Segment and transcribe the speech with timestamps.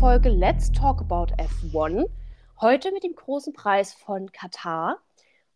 [0.00, 2.08] Folge Let's Talk About F1.
[2.58, 4.96] Heute mit dem großen Preis von Katar.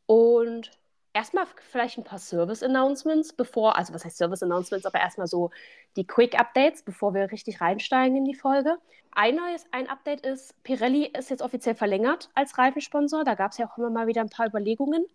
[0.05, 0.71] Und
[1.15, 5.51] erstmal vielleicht ein paar Service-Announcements, bevor, also was heißt Service-Announcements, aber erstmal so
[5.97, 8.77] die Quick-Updates, bevor wir richtig reinsteigen in die Folge.
[9.13, 13.25] Ein neues, ein Update ist, Pirelli ist jetzt offiziell verlängert als Reifensponsor.
[13.25, 15.07] Da gab es ja auch immer mal wieder ein paar Überlegungen,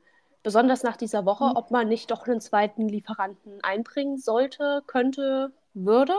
[0.41, 1.55] besonders nach dieser Woche, mhm.
[1.55, 6.15] ob man nicht doch einen zweiten Lieferanten einbringen sollte, könnte, würde.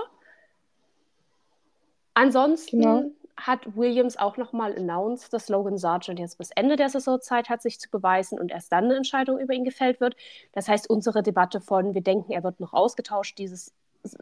[2.15, 3.05] Ansonsten genau.
[3.37, 7.63] hat Williams auch nochmal announced, dass Logan Sargent jetzt bis Ende der Saison Zeit hat,
[7.63, 10.17] sich zu beweisen und erst dann eine Entscheidung über ihn gefällt wird.
[10.53, 13.73] Das heißt, unsere Debatte von, wir denken, er wird noch ausgetauscht, dieses,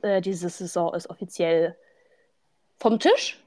[0.02, 1.76] äh, diese Saison ist offiziell
[2.76, 3.42] vom Tisch.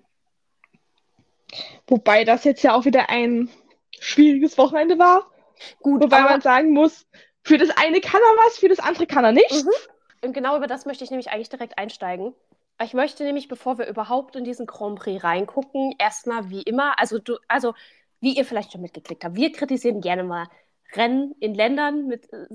[1.87, 3.49] Wobei das jetzt ja auch wieder ein
[3.99, 5.29] schwieriges Wochenende war.
[5.81, 7.05] Gut, Wobei man sagen muss,
[7.43, 9.51] für das eine kann er was, für das andere kann er nicht.
[9.51, 9.71] Mhm.
[10.23, 12.33] Und genau über das möchte ich nämlich eigentlich direkt einsteigen.
[12.83, 17.19] Ich möchte nämlich, bevor wir überhaupt in diesen Grand Prix reingucken, erstmal wie immer, also
[17.19, 17.73] du, also
[18.19, 20.47] wie ihr vielleicht schon mitgekriegt habt, wir kritisieren gerne mal
[20.93, 22.47] Rennen in Ländern mit äh,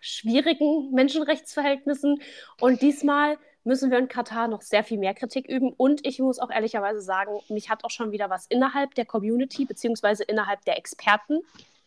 [0.00, 2.20] schwierigen Menschenrechtsverhältnissen
[2.60, 5.72] und diesmal müssen wir in Katar noch sehr viel mehr Kritik üben.
[5.76, 9.64] Und ich muss auch ehrlicherweise sagen, mich hat auch schon wieder was innerhalb der Community
[9.64, 11.40] beziehungsweise innerhalb der Experten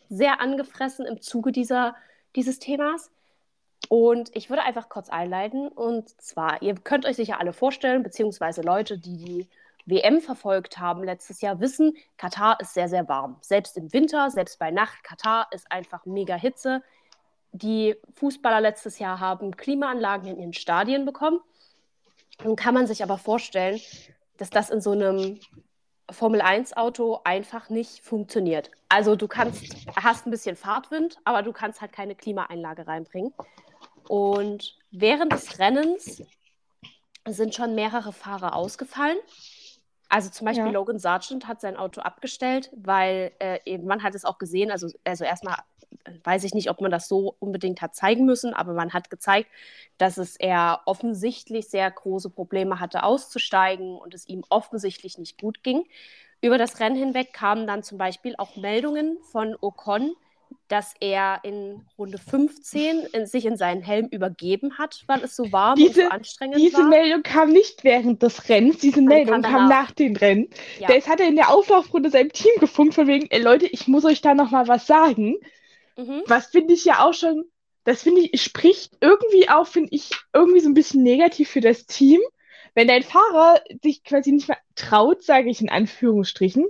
[0.10, 1.96] sehr angefressen im Zuge dieser,
[2.36, 3.10] dieses Themas.
[3.88, 5.70] Und ich würde einfach kurz einleiten.
[5.70, 9.50] Und zwar, ihr könnt euch sicher alle vorstellen, beziehungsweise Leute, die die
[9.86, 13.38] WM verfolgt haben letztes Jahr, wissen, Katar ist sehr, sehr warm.
[13.42, 15.04] Selbst im Winter, selbst bei Nacht.
[15.04, 16.84] Katar ist einfach mega Hitze.
[17.52, 21.40] Die Fußballer letztes Jahr haben Klimaanlagen in ihren Stadien bekommen.
[22.44, 23.80] Nun kann man sich aber vorstellen,
[24.38, 25.40] dass das in so einem
[26.12, 28.72] Formel-1-Auto einfach nicht funktioniert.
[28.88, 33.34] Also du kannst, hast ein bisschen Fahrtwind, aber du kannst halt keine Klimaeinlage reinbringen.
[34.10, 36.24] Und während des Rennens
[37.28, 39.20] sind schon mehrere Fahrer ausgefallen.
[40.10, 40.72] Also zum Beispiel ja.
[40.72, 45.26] Logan Sargent hat sein Auto abgestellt, weil äh, man hat es auch gesehen, also, also
[45.26, 45.58] erstmal
[46.24, 49.48] weiß ich nicht, ob man das so unbedingt hat zeigen müssen, aber man hat gezeigt,
[50.00, 55.62] dass es er offensichtlich sehr große Probleme hatte auszusteigen und es ihm offensichtlich nicht gut
[55.62, 55.84] ging.
[56.42, 60.16] Über das Rennen hinweg kamen dann zum Beispiel auch Meldungen von Ocon,
[60.68, 65.52] dass er in Runde 15 in, sich in seinen Helm übergeben hat, weil es so
[65.52, 66.80] warm diese, und so anstrengend diese war.
[66.82, 70.50] Diese Meldung kam nicht während des Rennens, diese Meldung kam, kam nach dem Rennen.
[70.80, 70.88] Ja.
[70.88, 74.06] Das hat er in der Auflaufrunde seinem Team gefunden, von wegen, ey Leute, ich muss
[74.06, 75.38] euch da nochmal was sagen.
[75.98, 76.24] Mhm.
[76.28, 77.46] Was finde ich ja auch schon,
[77.84, 81.88] das finde ich, spricht irgendwie auch, finde ich, irgendwie so ein bisschen negativ für das
[81.88, 82.22] Team,
[82.76, 86.68] wenn dein Fahrer sich quasi nicht mehr traut, sage ich in Anführungsstrichen,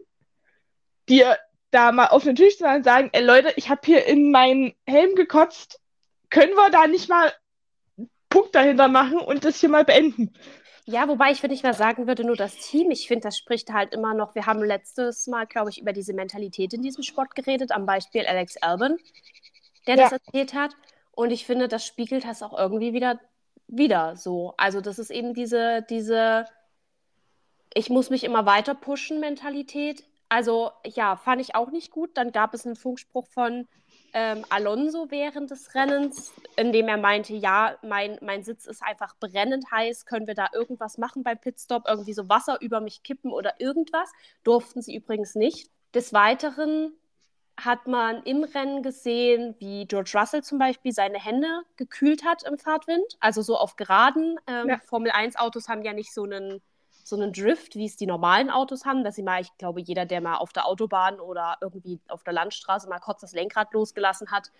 [1.09, 1.37] dir
[1.71, 4.73] da mal auf den Tisch zu und sagen, ey Leute, ich habe hier in meinen
[4.85, 5.79] Helm gekotzt,
[6.29, 7.31] können wir da nicht mal
[7.97, 10.33] einen Punkt dahinter machen und das hier mal beenden?
[10.91, 12.89] Ja, wobei ich würde nicht mal sagen würde, nur das Team.
[12.89, 14.33] Ich finde, das spricht halt immer noch.
[14.33, 18.25] Wir haben letztes Mal, glaube ich, über diese Mentalität in diesem Sport geredet, am Beispiel
[18.25, 18.97] Alex Albon,
[19.85, 20.03] der ja.
[20.09, 20.71] das erzählt hat.
[21.11, 23.19] Und ich finde, das spiegelt das auch irgendwie wieder,
[23.67, 24.55] wieder so.
[24.57, 26.45] Also, das ist eben diese, diese,
[27.75, 30.03] ich muss mich immer weiter pushen Mentalität.
[30.29, 32.11] Also ja, fand ich auch nicht gut.
[32.13, 33.67] Dann gab es einen Funkspruch von
[34.13, 39.15] ähm, Alonso während des Rennens, in dem er meinte, ja, mein, mein Sitz ist einfach
[39.19, 43.31] brennend heiß, können wir da irgendwas machen beim Pitstop, irgendwie so Wasser über mich kippen
[43.31, 44.11] oder irgendwas.
[44.43, 45.69] Durften sie übrigens nicht.
[45.93, 46.93] Des Weiteren
[47.57, 52.57] hat man im Rennen gesehen, wie George Russell zum Beispiel seine Hände gekühlt hat im
[52.57, 54.39] Fahrtwind, also so auf Geraden.
[54.47, 54.79] Ähm, ja.
[54.85, 56.61] Formel 1-Autos haben ja nicht so einen
[57.09, 60.05] so einen Drift, wie es die normalen Autos haben, dass sie mal, ich glaube, jeder,
[60.05, 64.31] der mal auf der Autobahn oder irgendwie auf der Landstraße mal kurz das Lenkrad losgelassen
[64.31, 64.51] hat,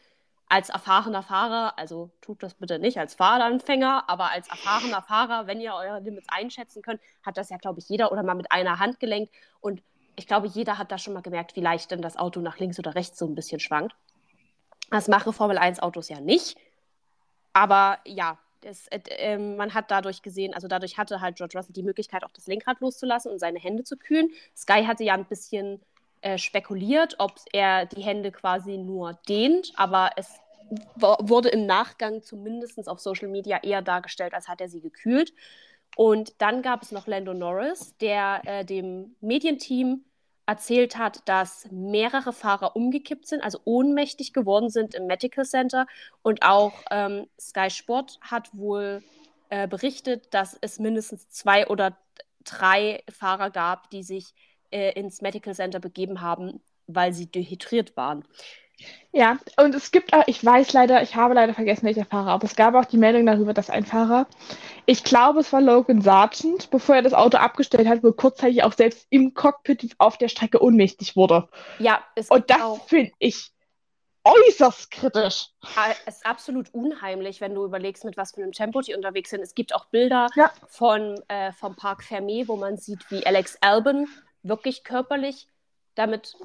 [0.50, 5.62] als erfahrener Fahrer, also tut das bitte nicht als Fahranfänger, aber als erfahrener Fahrer, wenn
[5.62, 8.80] ihr eure Limits einschätzen könnt, hat das ja, glaube ich, jeder oder mal mit einer
[8.80, 9.32] Hand gelenkt.
[9.62, 9.84] Und
[10.16, 12.80] ich glaube, jeder hat da schon mal gemerkt, wie leicht denn das Auto nach links
[12.80, 13.96] oder rechts so ein bisschen schwankt.
[14.90, 16.58] Das mache Formel 1 Autos ja nicht.
[17.54, 21.74] Aber ja, das, äh, äh, man hat dadurch gesehen, also dadurch hatte halt George Russell
[21.74, 24.30] die Möglichkeit, auch das Lenkrad loszulassen und seine Hände zu kühlen.
[24.56, 25.82] Sky hatte ja ein bisschen
[26.22, 30.40] äh, spekuliert, ob er die Hände quasi nur dehnt, aber es
[30.96, 35.34] wurde im Nachgang zumindest auf Social Media eher dargestellt, als hat er sie gekühlt.
[35.96, 40.06] Und dann gab es noch Lando Norris, der äh, dem Medienteam
[40.50, 45.86] erzählt hat, dass mehrere Fahrer umgekippt sind, also ohnmächtig geworden sind im Medical Center.
[46.24, 49.04] Und auch ähm, Sky Sport hat wohl
[49.50, 51.96] äh, berichtet, dass es mindestens zwei oder
[52.44, 54.34] drei Fahrer gab, die sich
[54.72, 58.26] äh, ins Medical Center begeben haben, weil sie dehydriert waren.
[59.12, 62.46] Ja, und es gibt auch, ich weiß leider, ich habe leider vergessen, welcher Fahrer, aber
[62.46, 64.28] es gab auch die Meldung darüber, dass ein Fahrer,
[64.86, 68.74] ich glaube, es war Logan Sargent, bevor er das Auto abgestellt hat, wohl kurzzeitig auch
[68.74, 71.50] selbst im Cockpit auf der Strecke ohnmächtig wurde.
[71.80, 73.52] Ja, es Und das finde ich
[74.24, 75.48] äußerst kritisch.
[76.06, 79.42] Es ist absolut unheimlich, wenn du überlegst, mit was für einem Tempo die unterwegs sind.
[79.42, 80.52] Es gibt auch Bilder ja.
[80.68, 84.08] von, äh, vom Park Fermé, wo man sieht, wie Alex Albon
[84.44, 85.48] wirklich körperlich
[85.96, 86.36] damit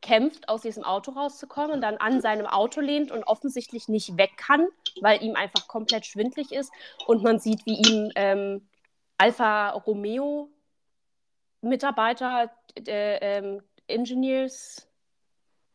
[0.00, 4.30] kämpft, aus diesem Auto rauszukommen und dann an seinem Auto lehnt und offensichtlich nicht weg
[4.36, 4.66] kann,
[5.00, 6.72] weil ihm einfach komplett schwindlig ist.
[7.06, 8.66] Und man sieht, wie ihm ähm,
[9.18, 10.50] Alfa Romeo
[11.60, 12.50] Mitarbeiter,
[12.86, 14.88] äh, äh, Engineers,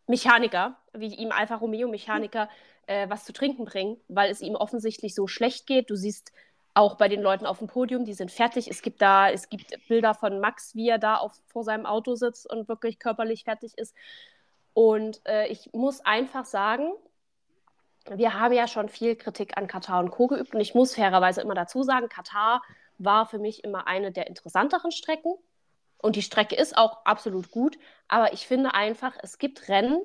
[0.07, 2.49] Mechaniker, wie ihm Alfa Romeo Mechaniker
[2.87, 5.89] äh, was zu trinken bringen, weil es ihm offensichtlich so schlecht geht.
[5.89, 6.31] Du siehst
[6.75, 8.67] auch bei den Leuten auf dem Podium, die sind fertig.
[8.67, 12.15] Es gibt da, es gibt Bilder von Max, wie er da auf, vor seinem Auto
[12.15, 13.95] sitzt und wirklich körperlich fertig ist.
[14.73, 16.91] Und äh, ich muss einfach sagen,
[18.11, 20.27] wir haben ja schon viel Kritik an Katar und Co.
[20.27, 22.61] geübt und ich muss fairerweise immer dazu sagen, Katar
[22.97, 25.33] war für mich immer eine der interessanteren Strecken.
[25.97, 27.79] Und die Strecke ist auch absolut gut,
[28.09, 30.01] aber ich finde einfach, es gibt Rennen,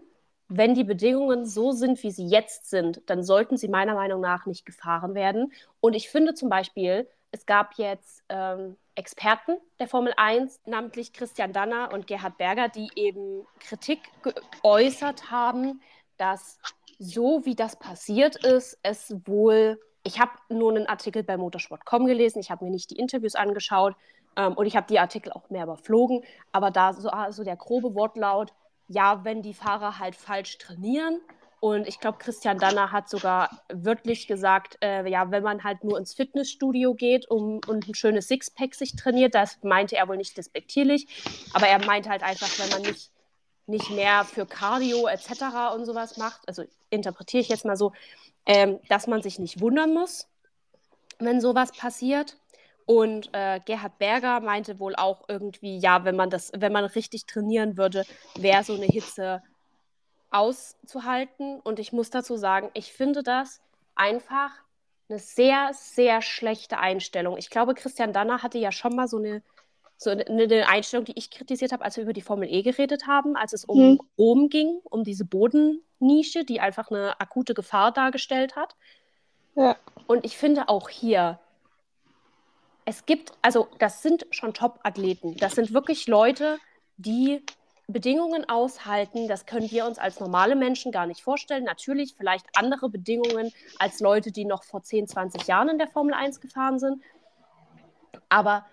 [0.50, 4.46] wenn die Bedingungen so sind, wie sie jetzt sind, dann sollten sie meiner Meinung nach
[4.46, 5.52] nicht gefahren werden.
[5.80, 11.52] Und ich finde zum Beispiel, es gab jetzt ähm, Experten der Formel 1, namentlich Christian
[11.52, 15.80] Danner und Gerhard Berger, die eben Kritik geäußert haben,
[16.18, 16.58] dass
[16.98, 22.40] so wie das passiert ist, es wohl, ich habe nur einen Artikel bei motorsport.com gelesen,
[22.40, 23.94] ich habe mir nicht die Interviews angeschaut,
[24.36, 26.22] ähm, und ich habe die Artikel auch mehr überflogen,
[26.52, 28.52] aber da so also der grobe Wortlaut,
[28.90, 31.20] ja, wenn die Fahrer halt falsch trainieren.
[31.60, 35.96] Und ich glaube, Christian Danner hat sogar wörtlich gesagt, äh, ja, wenn man halt nur
[35.96, 40.36] ins Fitnessstudio geht um, und ein schönes Sixpack sich trainiert, das meinte er wohl nicht
[40.36, 41.06] despektierlich,
[41.52, 43.12] aber er meinte halt einfach, wenn man nicht,
[43.66, 45.74] nicht mehr für Cardio etc.
[45.74, 47.92] und sowas macht, also interpretiere ich jetzt mal so,
[48.46, 50.26] ähm, dass man sich nicht wundern muss,
[51.20, 52.38] wenn sowas passiert.
[52.90, 57.24] Und äh, Gerhard Berger meinte wohl auch irgendwie, ja, wenn man das, wenn man richtig
[57.24, 58.04] trainieren würde,
[58.34, 59.44] wäre so eine Hitze
[60.32, 61.60] auszuhalten.
[61.60, 63.60] Und ich muss dazu sagen, ich finde das
[63.94, 64.50] einfach
[65.08, 67.36] eine sehr, sehr schlechte Einstellung.
[67.36, 69.44] Ich glaube, Christian Danner hatte ja schon mal so eine,
[69.96, 73.36] so eine Einstellung, die ich kritisiert habe, als wir über die Formel E geredet haben,
[73.36, 74.00] als es um hm.
[74.18, 78.74] Rom ging, um diese Bodennische, die einfach eine akute Gefahr dargestellt hat.
[79.54, 79.76] Ja.
[80.08, 81.38] Und ich finde auch hier,
[82.84, 85.36] es gibt, also das sind schon Top-Athleten.
[85.36, 86.58] Das sind wirklich Leute,
[86.96, 87.44] die
[87.88, 89.28] Bedingungen aushalten.
[89.28, 91.64] Das können wir uns als normale Menschen gar nicht vorstellen.
[91.64, 96.14] Natürlich vielleicht andere Bedingungen als Leute, die noch vor 10, 20 Jahren in der Formel
[96.14, 97.02] 1 gefahren sind.
[98.28, 98.64] Aber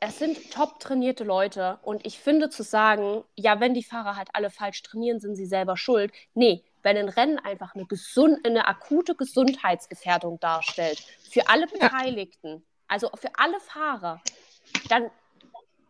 [0.00, 4.30] es sind top trainierte Leute und ich finde zu sagen, ja, wenn die Fahrer halt
[4.32, 6.12] alle falsch trainieren, sind sie selber schuld.
[6.34, 13.10] Nee, wenn ein Rennen einfach eine, gesund, eine akute Gesundheitsgefährdung darstellt für alle Beteiligten, also
[13.14, 14.20] für alle Fahrer,
[14.90, 15.10] dann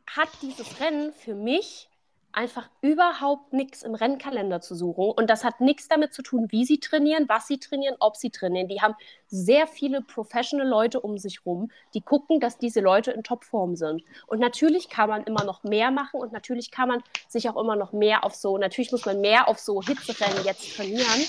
[0.07, 1.89] hat dieses Rennen für mich
[2.31, 5.11] einfach überhaupt nichts im Rennkalender zu suchen.
[5.11, 8.31] Und das hat nichts damit zu tun, wie sie trainieren, was sie trainieren, ob sie
[8.31, 8.69] trainieren.
[8.69, 8.95] Die haben
[9.27, 14.03] sehr viele professional Leute um sich rum, die gucken, dass diese Leute in Topform sind.
[14.29, 17.77] Und natürlich kann man immer noch mehr machen und natürlich kann man sich auch immer
[17.77, 21.27] noch mehr auf so, natürlich muss man mehr auf so Hitzerennen jetzt trainieren.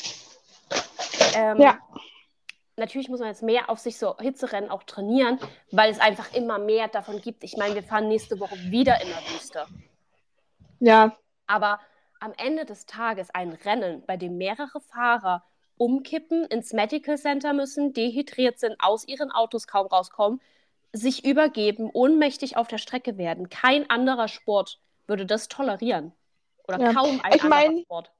[1.35, 1.79] Ähm, ja
[2.77, 5.39] natürlich muss man jetzt mehr auf sich so Hitzerennen auch trainieren,
[5.71, 7.43] weil es einfach immer mehr davon gibt.
[7.43, 9.65] Ich meine, wir fahren nächste Woche wieder in der Wüste.
[10.79, 11.15] Ja.
[11.47, 11.79] Aber
[12.19, 15.43] am Ende des Tages ein Rennen, bei dem mehrere Fahrer
[15.77, 20.39] umkippen, ins Medical Center müssen, dehydriert sind, aus ihren Autos kaum rauskommen,
[20.93, 23.49] sich übergeben, ohnmächtig auf der Strecke werden.
[23.49, 26.13] Kein anderer Sport würde das tolerieren.
[26.67, 26.93] Oder ja.
[26.93, 28.11] kaum ein ich anderer mein, Sport.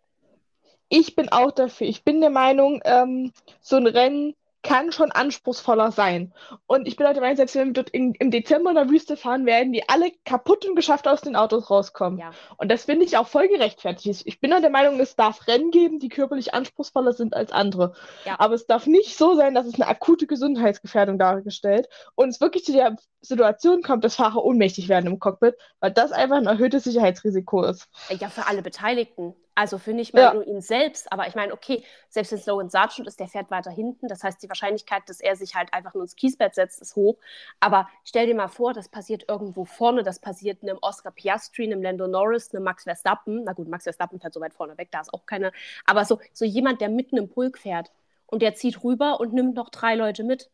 [0.90, 1.88] Ich bin auch dafür.
[1.88, 3.32] Ich bin der Meinung, ähm,
[3.62, 6.34] so ein Rennen kann schon anspruchsvoller sein.
[6.66, 8.90] Und ich bin halt der Meinung, selbst wenn wir dort in, im Dezember in der
[8.90, 12.18] Wüste fahren, werden die alle kaputt und geschafft aus den Autos rauskommen.
[12.18, 12.32] Ja.
[12.58, 14.24] Und das finde ich auch voll gerechtfertigt.
[14.26, 17.94] Ich bin halt der Meinung, es darf Rennen geben, die körperlich anspruchsvoller sind als andere.
[18.26, 18.40] Ja.
[18.40, 22.64] Aber es darf nicht so sein, dass es eine akute Gesundheitsgefährdung dargestellt und es wirklich
[22.64, 26.86] zu der Situation kommt, dass Fahrer ohnmächtig werden im Cockpit, weil das einfach ein erhöhtes
[26.86, 27.88] Sicherheitsrisiko ist.
[28.10, 29.36] Ja, für alle Beteiligten.
[29.56, 30.34] Also finde ich mal ja.
[30.34, 33.70] nur ihn selbst, aber ich meine, okay, selbst wenn Slogan Sargent ist, der fährt weiter
[33.70, 34.08] hinten.
[34.08, 37.18] Das heißt, die Wahrscheinlichkeit, dass er sich halt einfach nur ins Kiesbett setzt, ist hoch.
[37.60, 41.84] Aber stell dir mal vor, das passiert irgendwo vorne, das passiert einem Oscar Piastri, einem
[41.84, 43.44] Lando Norris, einem Max Verstappen.
[43.44, 45.52] Na gut, Max Verstappen fährt so weit vorne weg, da ist auch keine.
[45.86, 47.92] Aber so, so jemand, der mitten im Pulk fährt
[48.26, 50.50] und der zieht rüber und nimmt noch drei Leute mit.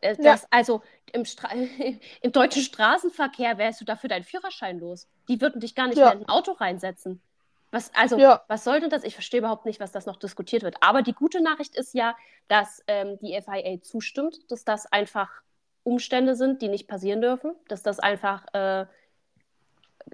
[0.00, 0.48] Äh, das, ja.
[0.50, 1.24] Also im,
[2.20, 5.08] im, deutschen Straßenverkehr wärst du dafür deinen Führerschein los.
[5.28, 6.06] Die würden dich gar nicht ja.
[6.06, 7.22] mehr in ein Auto reinsetzen.
[7.70, 8.42] Was, also, ja.
[8.48, 9.04] was soll denn das?
[9.04, 10.76] Ich verstehe überhaupt nicht, was das noch diskutiert wird.
[10.80, 12.16] Aber die gute Nachricht ist ja,
[12.48, 15.42] dass ähm, die FIA zustimmt, dass das einfach
[15.82, 18.86] Umstände sind, die nicht passieren dürfen, dass das einfach äh,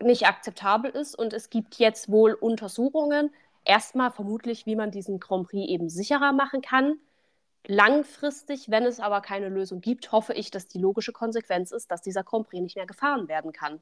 [0.00, 1.14] nicht akzeptabel ist.
[1.14, 3.30] Und es gibt jetzt wohl Untersuchungen,
[3.64, 6.98] erstmal vermutlich, wie man diesen Grand Prix eben sicherer machen kann.
[7.66, 12.02] Langfristig, wenn es aber keine Lösung gibt, hoffe ich, dass die logische Konsequenz ist, dass
[12.02, 13.80] dieser Grand Prix nicht mehr gefahren werden kann.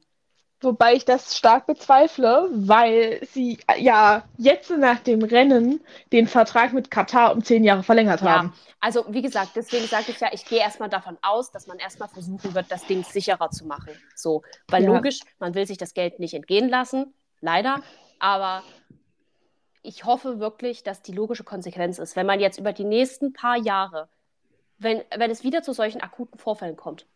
[0.61, 6.91] Wobei ich das stark bezweifle, weil sie ja jetzt nach dem Rennen den Vertrag mit
[6.91, 8.49] Katar um zehn Jahre verlängert haben.
[8.49, 11.79] Ja, also wie gesagt, deswegen sage ich ja, ich gehe erstmal davon aus, dass man
[11.79, 13.93] erstmal versuchen wird, das Ding sicherer zu machen.
[14.15, 14.93] So, weil ja.
[14.93, 17.81] logisch, man will sich das Geld nicht entgehen lassen, leider,
[18.19, 18.61] aber
[19.81, 23.57] ich hoffe wirklich, dass die logische Konsequenz ist, wenn man jetzt über die nächsten paar
[23.57, 24.09] Jahre,
[24.77, 27.07] wenn, wenn es wieder zu solchen akuten Vorfällen kommt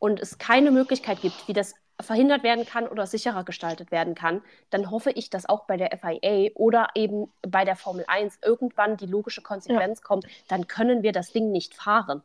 [0.00, 4.42] und es keine Möglichkeit gibt, wie das verhindert werden kann oder sicherer gestaltet werden kann,
[4.70, 8.96] dann hoffe ich, dass auch bei der FIA oder eben bei der Formel 1 irgendwann
[8.96, 10.04] die logische Konsequenz ja.
[10.06, 12.22] kommt, dann können wir das Ding nicht fahren.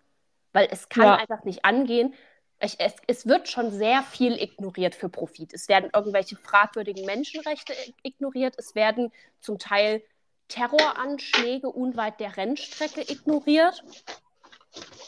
[0.52, 1.16] Weil es kann ja.
[1.16, 2.14] einfach nicht angehen.
[2.60, 5.54] Ich, es, es, wird schon sehr viel ignoriert für Profit.
[5.54, 8.56] Es werden irgendwelche fragwürdigen Menschenrechte ignoriert.
[8.58, 10.04] Es werden zum Teil
[10.48, 13.84] Terroranschläge unweit der Rennstrecke ignoriert.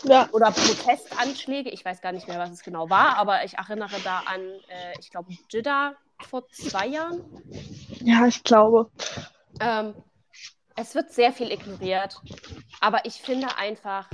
[0.04, 0.30] Ja.
[0.32, 4.20] Oder Protestanschläge, ich weiß gar nicht mehr, was es genau war, aber ich erinnere da
[4.26, 7.24] an, äh, ich glaube, Jeddah vor zwei Jahren.
[8.02, 8.92] Ja, ich glaube.
[9.60, 9.96] Ähm,
[10.76, 12.22] es wird sehr viel ignoriert,
[12.82, 14.10] aber ich finde einfach,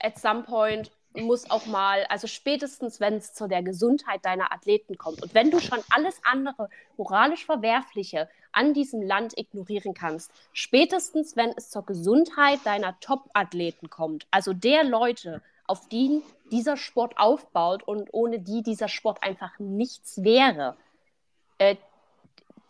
[0.00, 4.98] at some point muss auch mal, also spätestens, wenn es zu der Gesundheit deiner Athleten
[4.98, 11.36] kommt und wenn du schon alles andere moralisch Verwerfliche an diesem Land ignorieren kannst, spätestens,
[11.36, 17.82] wenn es zur Gesundheit deiner Top-Athleten kommt, also der Leute, auf die dieser Sport aufbaut
[17.82, 20.76] und ohne die dieser Sport einfach nichts wäre,
[21.58, 21.76] äh,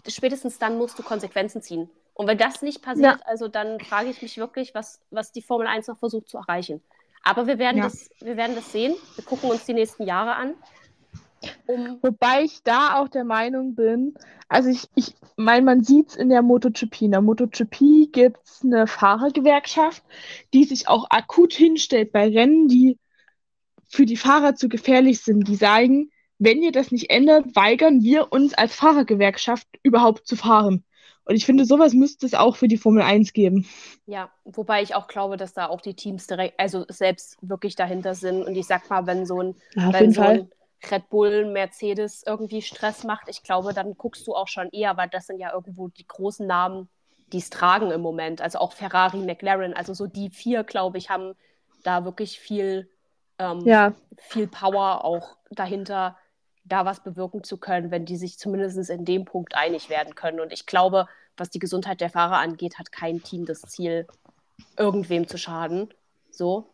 [0.08, 1.90] spätestens dann musst du Konsequenzen ziehen.
[2.14, 3.26] Und wenn das nicht passiert, ja.
[3.26, 6.82] also dann frage ich mich wirklich, was, was die Formel 1 noch versucht zu erreichen.
[7.26, 7.84] Aber wir werden, ja.
[7.84, 8.94] das, wir werden das sehen.
[9.16, 10.54] Wir gucken uns die nächsten Jahre an.
[11.66, 14.14] Um Wobei ich da auch der Meinung bin,
[14.48, 17.02] also ich, ich meine, man sieht es in der MotoGP.
[17.02, 20.04] In der MotoGP gibt es eine Fahrergewerkschaft,
[20.54, 22.96] die sich auch akut hinstellt bei Rennen, die
[23.88, 25.48] für die Fahrer zu gefährlich sind.
[25.48, 30.84] Die sagen, wenn ihr das nicht ändert, weigern wir uns als Fahrergewerkschaft überhaupt zu fahren.
[31.26, 33.66] Und ich finde, sowas müsste es auch für die Formel 1 geben.
[34.06, 38.14] Ja, wobei ich auch glaube, dass da auch die Teams direkt, also selbst wirklich dahinter
[38.14, 38.44] sind.
[38.44, 40.50] Und ich sag mal, wenn so ein, ja, wenn so ein
[40.88, 45.08] Red Bull, Mercedes irgendwie Stress macht, ich glaube, dann guckst du auch schon eher, weil
[45.08, 46.88] das sind ja irgendwo die großen Namen,
[47.32, 48.40] die es tragen im Moment.
[48.40, 51.34] Also auch Ferrari, McLaren, also so die vier, glaube ich, haben
[51.82, 52.88] da wirklich viel,
[53.40, 53.94] ähm, ja.
[54.16, 56.16] viel Power auch dahinter
[56.68, 60.40] da was bewirken zu können, wenn die sich zumindest in dem Punkt einig werden können.
[60.40, 61.06] Und ich glaube,
[61.36, 64.06] was die Gesundheit der Fahrer angeht, hat kein Team das Ziel,
[64.76, 65.92] irgendwem zu schaden.
[66.30, 66.66] So.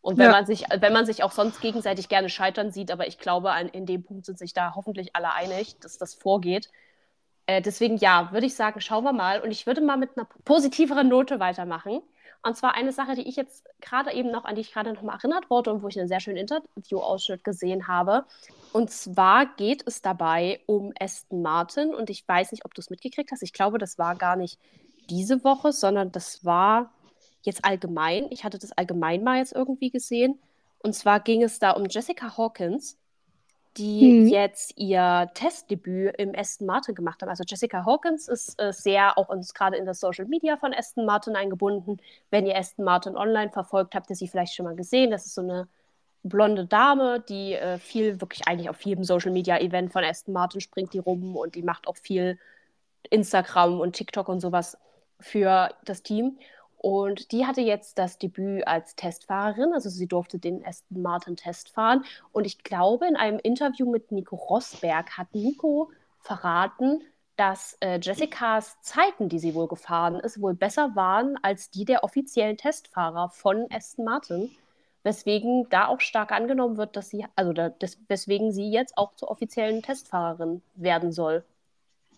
[0.00, 0.32] Und wenn ja.
[0.32, 3.68] man sich, wenn man sich auch sonst gegenseitig gerne scheitern sieht, aber ich glaube, an,
[3.68, 6.70] in dem Punkt sind sich da hoffentlich alle einig, dass das vorgeht.
[7.46, 9.40] Äh, deswegen ja, würde ich sagen, schauen wir mal.
[9.40, 12.02] Und ich würde mal mit einer positiveren Note weitermachen.
[12.42, 15.02] Und zwar eine Sache, die ich jetzt gerade eben noch, an die ich gerade noch
[15.02, 18.24] mal erinnert wurde und wo ich einen sehr schönen Interview-Ausschnitt gesehen habe.
[18.72, 21.94] Und zwar geht es dabei um Aston Martin.
[21.94, 23.42] Und ich weiß nicht, ob du es mitgekriegt hast.
[23.42, 24.58] Ich glaube, das war gar nicht
[25.10, 26.92] diese Woche, sondern das war
[27.42, 28.26] jetzt allgemein.
[28.30, 30.38] Ich hatte das allgemein mal jetzt irgendwie gesehen.
[30.80, 32.98] Und zwar ging es da um Jessica Hawkins,
[33.76, 34.26] die mhm.
[34.28, 37.28] jetzt ihr Testdebüt im Aston Martin gemacht haben.
[37.28, 41.04] Also Jessica Hawkins ist äh, sehr auch uns gerade in das Social Media von Aston
[41.04, 41.98] Martin eingebunden.
[42.30, 45.10] Wenn ihr Aston Martin online verfolgt, habt ihr sie vielleicht schon mal gesehen.
[45.10, 45.68] Das ist so eine
[46.24, 50.60] blonde Dame, die äh, viel, wirklich eigentlich auf jedem Social Media Event von Aston Martin
[50.60, 52.38] springt die rum und die macht auch viel
[53.10, 54.76] Instagram und TikTok und sowas
[55.20, 56.38] für das Team.
[56.78, 61.70] Und die hatte jetzt das Debüt als Testfahrerin, also sie durfte den Aston Martin Test
[61.70, 62.04] fahren.
[62.32, 67.02] Und ich glaube, in einem Interview mit Nico Rosberg hat Nico verraten,
[67.36, 72.04] dass äh, Jessicas Zeiten, die sie wohl gefahren ist, wohl besser waren als die der
[72.04, 74.50] offiziellen Testfahrer von Aston Martin.
[75.04, 79.14] Weswegen da auch stark angenommen wird, dass sie, also da, des, weswegen sie jetzt auch
[79.14, 81.44] zur offiziellen Testfahrerin werden soll.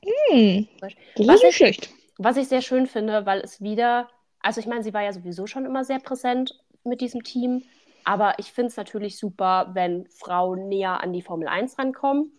[0.03, 1.91] Hm, das ist was nicht ich, schlecht.
[2.19, 4.09] Was ich sehr schön finde, weil es wieder
[4.43, 7.63] also ich meine, sie war ja sowieso schon immer sehr präsent mit diesem Team,
[8.05, 12.33] aber ich finde es natürlich super, wenn Frauen näher an die Formel 1 rankommen,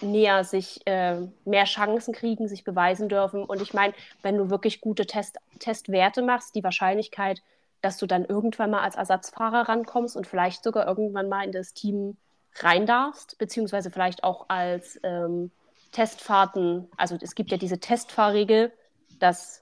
[0.00, 3.44] näher sich äh, mehr Chancen kriegen, sich beweisen dürfen.
[3.44, 7.42] Und ich meine, wenn du wirklich gute Test Testwerte machst, die Wahrscheinlichkeit,
[7.80, 11.72] dass du dann irgendwann mal als Ersatzfahrer rankommst und vielleicht sogar irgendwann mal in das
[11.72, 12.16] Team
[12.56, 15.50] rein darfst, beziehungsweise vielleicht auch als ähm,
[15.92, 18.72] Testfahrten, also es gibt ja diese Testfahrregel,
[19.18, 19.59] dass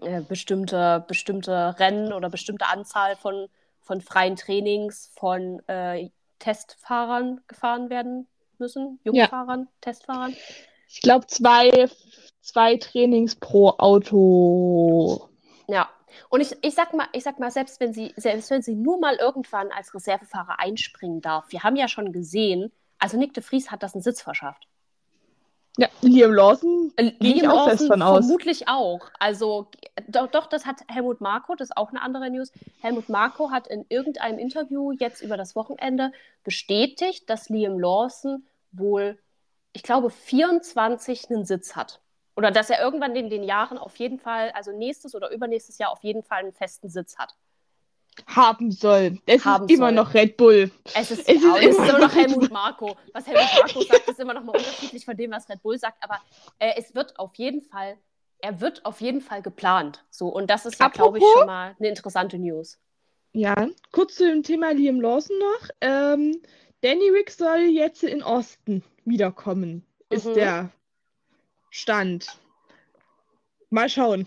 [0.00, 3.48] äh, bestimmte, bestimmte Rennen oder bestimmte Anzahl von,
[3.80, 8.26] von freien Trainings von äh, Testfahrern gefahren werden
[8.58, 9.66] müssen, Jungfahrern, ja.
[9.80, 10.34] Testfahrern.
[10.88, 11.88] Ich glaube, zwei,
[12.40, 15.28] zwei Trainings pro Auto.
[15.68, 15.88] Ja,
[16.28, 18.98] und ich, ich, sag mal, ich sag mal, selbst wenn, sie, selbst wenn sie nur
[18.98, 23.70] mal irgendwann als Reservefahrer einspringen darf, wir haben ja schon gesehen, also Nick de Vries
[23.70, 24.66] hat das einen Sitz verschafft.
[25.80, 26.92] Ja, Liam Lawson.
[26.96, 29.00] Äh, Liam auch Lawson vermutlich auch.
[29.18, 29.70] Also
[30.08, 32.52] doch, doch, das hat Helmut Marko, das ist auch eine andere News.
[32.80, 36.12] Helmut Marko hat in irgendeinem Interview jetzt über das Wochenende
[36.44, 39.18] bestätigt, dass Liam Lawson wohl,
[39.72, 42.00] ich glaube, 24 einen Sitz hat.
[42.36, 45.92] Oder dass er irgendwann in den Jahren auf jeden Fall, also nächstes oder übernächstes Jahr
[45.92, 47.34] auf jeden Fall einen festen Sitz hat.
[48.26, 49.18] Haben soll.
[49.26, 49.88] Es haben ist soll.
[49.88, 50.70] immer noch Red Bull.
[50.94, 52.96] Es ist, es ist, es ist immer noch Helmut Marko.
[53.12, 56.02] Was Helmut Marko sagt, ist immer noch mal unterschiedlich von dem, was Red Bull sagt.
[56.02, 56.18] Aber
[56.58, 57.98] äh, es wird auf jeden Fall,
[58.38, 60.04] er wird auf jeden Fall geplant.
[60.10, 62.78] So, und das ist ja, glaube ich, schon mal eine interessante News.
[63.32, 65.68] Ja, kurz zu dem Thema Liam Lawson noch.
[65.80, 66.42] Ähm,
[66.80, 70.34] Danny Rick soll jetzt in Osten wiederkommen, ist mhm.
[70.34, 70.70] der
[71.70, 72.38] Stand.
[73.70, 74.26] Mal schauen.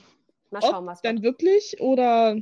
[0.51, 1.41] Mal schauen, Ob was dann wird.
[1.41, 2.37] wirklich oder.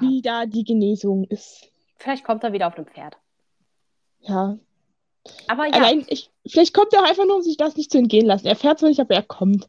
[0.00, 1.70] Wie da die Genesung ist.
[1.96, 3.16] Vielleicht kommt er wieder auf dem Pferd.
[4.20, 4.58] Ja.
[5.48, 5.72] Aber ja.
[5.72, 8.46] Allein, ich, vielleicht kommt er auch einfach nur, um sich das nicht zu entgehen lassen.
[8.46, 9.68] Er fährt zwar nicht, aber er kommt.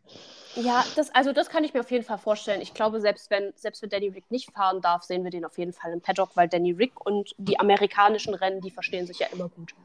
[0.56, 2.62] Ja, das, also das kann ich mir auf jeden Fall vorstellen.
[2.62, 5.58] Ich glaube, selbst wenn, selbst wenn Danny Rick nicht fahren darf, sehen wir den auf
[5.58, 9.28] jeden Fall im Paddock, weil Danny Rick und die amerikanischen Rennen, die verstehen sich ja
[9.32, 9.76] immer gut.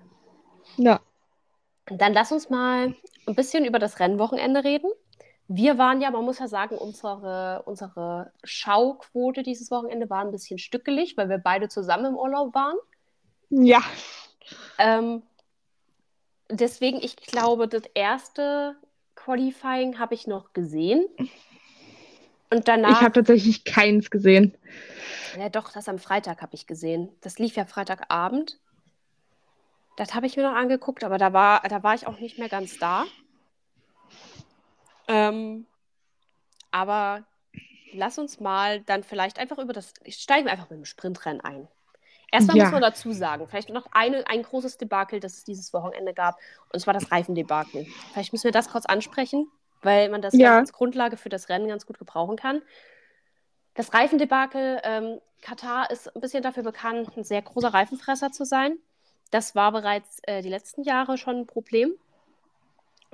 [0.79, 1.01] Ja.
[1.87, 2.95] Dann lass uns mal
[3.27, 4.91] ein bisschen über das Rennwochenende reden.
[5.55, 10.59] Wir waren ja, man muss ja sagen, unsere, unsere Schauquote dieses Wochenende war ein bisschen
[10.59, 12.77] stückelig, weil wir beide zusammen im Urlaub waren.
[13.51, 13.83] Ja.
[14.79, 15.23] Ähm,
[16.49, 18.77] deswegen, ich glaube, das erste
[19.15, 21.07] Qualifying habe ich noch gesehen.
[22.51, 22.91] Und danach.
[22.91, 24.57] Ich habe tatsächlich keins gesehen.
[25.39, 27.11] Ja, doch, das am Freitag habe ich gesehen.
[27.21, 28.59] Das lief ja Freitagabend.
[29.97, 32.49] Das habe ich mir noch angeguckt, aber da war, da war ich auch nicht mehr
[32.49, 33.05] ganz da.
[35.09, 35.67] Ähm,
[36.71, 37.25] aber
[37.93, 39.95] lass uns mal dann vielleicht einfach über das.
[40.09, 41.69] Steigen wir einfach mit dem Sprintrennen ein.
[42.31, 42.65] Erstmal ja.
[42.65, 46.39] muss man dazu sagen, vielleicht noch eine, ein großes Debakel, das es dieses Wochenende gab,
[46.73, 47.87] und zwar das Reifendebakel.
[48.13, 49.51] Vielleicht müssen wir das kurz ansprechen,
[49.83, 50.59] weil man das ja.
[50.59, 52.63] als Grundlage für das Rennen ganz gut gebrauchen kann.
[53.75, 58.79] Das Reifendebakel, ähm, Katar ist ein bisschen dafür bekannt, ein sehr großer Reifenfresser zu sein.
[59.31, 61.95] Das war bereits äh, die letzten Jahre schon ein Problem.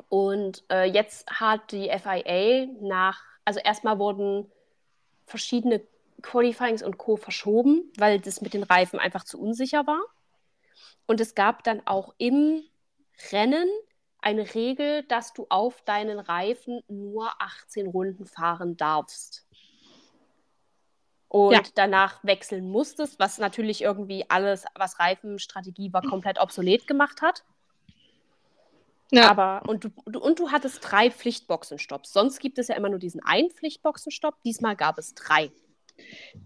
[0.09, 4.51] Und äh, jetzt hat die FIA nach, also erstmal wurden
[5.27, 5.83] verschiedene
[6.23, 7.17] Qualifyings und Co.
[7.17, 10.01] verschoben, weil das mit den Reifen einfach zu unsicher war.
[11.07, 12.63] Und es gab dann auch im
[13.33, 13.69] Rennen
[14.21, 19.47] eine Regel, dass du auf deinen Reifen nur 18 Runden fahren darfst.
[21.29, 21.63] Und ja.
[21.75, 27.45] danach wechseln musstest, was natürlich irgendwie alles, was Reifenstrategie war, komplett obsolet gemacht hat.
[29.11, 29.31] Ja.
[29.31, 32.12] Aber, und du, du, und du hattest drei Pflichtboxenstopps.
[32.12, 34.35] Sonst gibt es ja immer nur diesen einen Pflichtboxenstopp.
[34.44, 35.51] Diesmal gab es drei.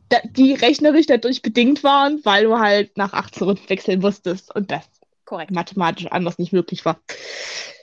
[0.09, 4.70] Da, die rechnerisch dadurch bedingt waren, weil du halt nach 18 Runden wechseln musstest und
[4.70, 4.88] das
[5.25, 5.51] Korrekt.
[5.51, 7.01] mathematisch anders nicht möglich war.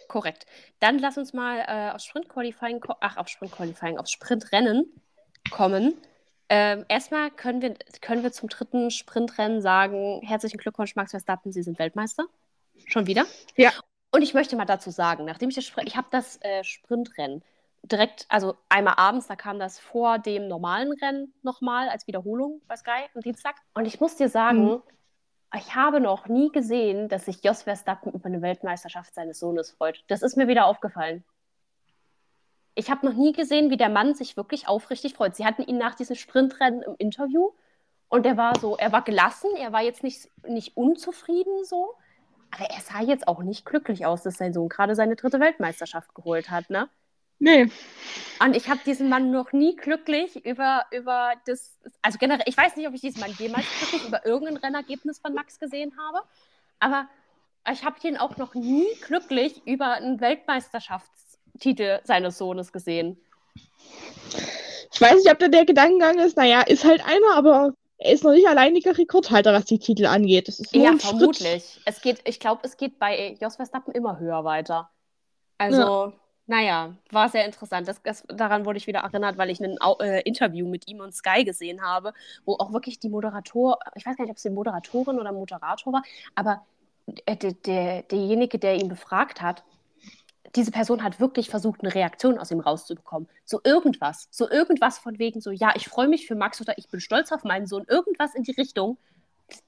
[0.08, 0.46] Korrekt.
[0.80, 4.86] Dann lass uns mal äh, aufs Sprint Qualifying, ach, auf Sprint Qualifying, aufs Sprintrennen
[5.52, 5.94] kommen.
[6.48, 11.62] Ähm, erstmal können wir, können wir zum dritten Sprintrennen sagen: Herzlichen Glückwunsch, Max Verstappen, Sie
[11.62, 12.26] sind Weltmeister.
[12.88, 13.26] Schon wieder?
[13.56, 13.72] Ja.
[14.12, 17.44] Und ich möchte mal dazu sagen, nachdem ich das, ich habe das äh, Sprintrennen
[17.84, 22.76] direkt, also einmal abends, da kam das vor dem normalen Rennen nochmal als Wiederholung bei
[22.76, 23.56] Sky am Dienstag.
[23.74, 24.82] Und ich muss dir sagen, mhm.
[25.56, 30.04] ich habe noch nie gesehen, dass sich Jos Verstappen über eine Weltmeisterschaft seines Sohnes freut.
[30.08, 31.24] Das ist mir wieder aufgefallen.
[32.76, 35.36] Ich habe noch nie gesehen, wie der Mann sich wirklich aufrichtig freut.
[35.36, 37.52] Sie hatten ihn nach diesem Sprintrennen im Interview
[38.08, 41.94] und er war so, er war gelassen, er war jetzt nicht, nicht unzufrieden so,
[42.52, 46.14] aber er sah jetzt auch nicht glücklich aus, dass sein Sohn gerade seine dritte Weltmeisterschaft
[46.16, 46.90] geholt hat, ne?
[47.40, 47.72] Nee.
[48.42, 52.76] Und ich habe diesen Mann noch nie glücklich über, über das, also generell, ich weiß
[52.76, 56.22] nicht, ob ich diesen Mann jemals glücklich über irgendein Rennergebnis von Max gesehen habe,
[56.80, 57.08] aber
[57.72, 63.18] ich habe ihn auch noch nie glücklich über einen Weltmeisterschaftstitel seines Sohnes gesehen.
[64.92, 68.24] Ich weiß nicht, ob da der Gedankengang ist, naja, ist halt einer, aber er ist
[68.24, 70.48] noch nicht alleiniger Rekordhalter, was die Titel angeht.
[70.48, 71.80] Das ist ja, vermutlich.
[71.86, 74.90] Es geht, ich glaube, es geht bei Jos Verstappen immer höher weiter.
[75.58, 76.14] Also, ja.
[76.48, 77.90] naja, war sehr interessant.
[77.90, 81.14] Das, das, daran wurde ich wieder erinnert, weil ich ein äh, Interview mit ihm und
[81.14, 82.14] Sky gesehen habe,
[82.46, 85.92] wo auch wirklich die Moderator, ich weiß gar nicht, ob es die Moderatorin oder Moderator
[85.92, 86.04] war,
[86.36, 86.66] aber
[87.26, 89.66] äh, der, der, derjenige, der ihn befragt hat,
[90.56, 93.28] diese Person hat wirklich versucht, eine Reaktion aus ihm rauszubekommen.
[93.46, 94.28] So irgendwas.
[94.32, 97.32] So irgendwas von wegen so, ja, ich freue mich für Max oder ich bin stolz
[97.32, 97.86] auf meinen Sohn.
[97.88, 98.98] Irgendwas in die Richtung.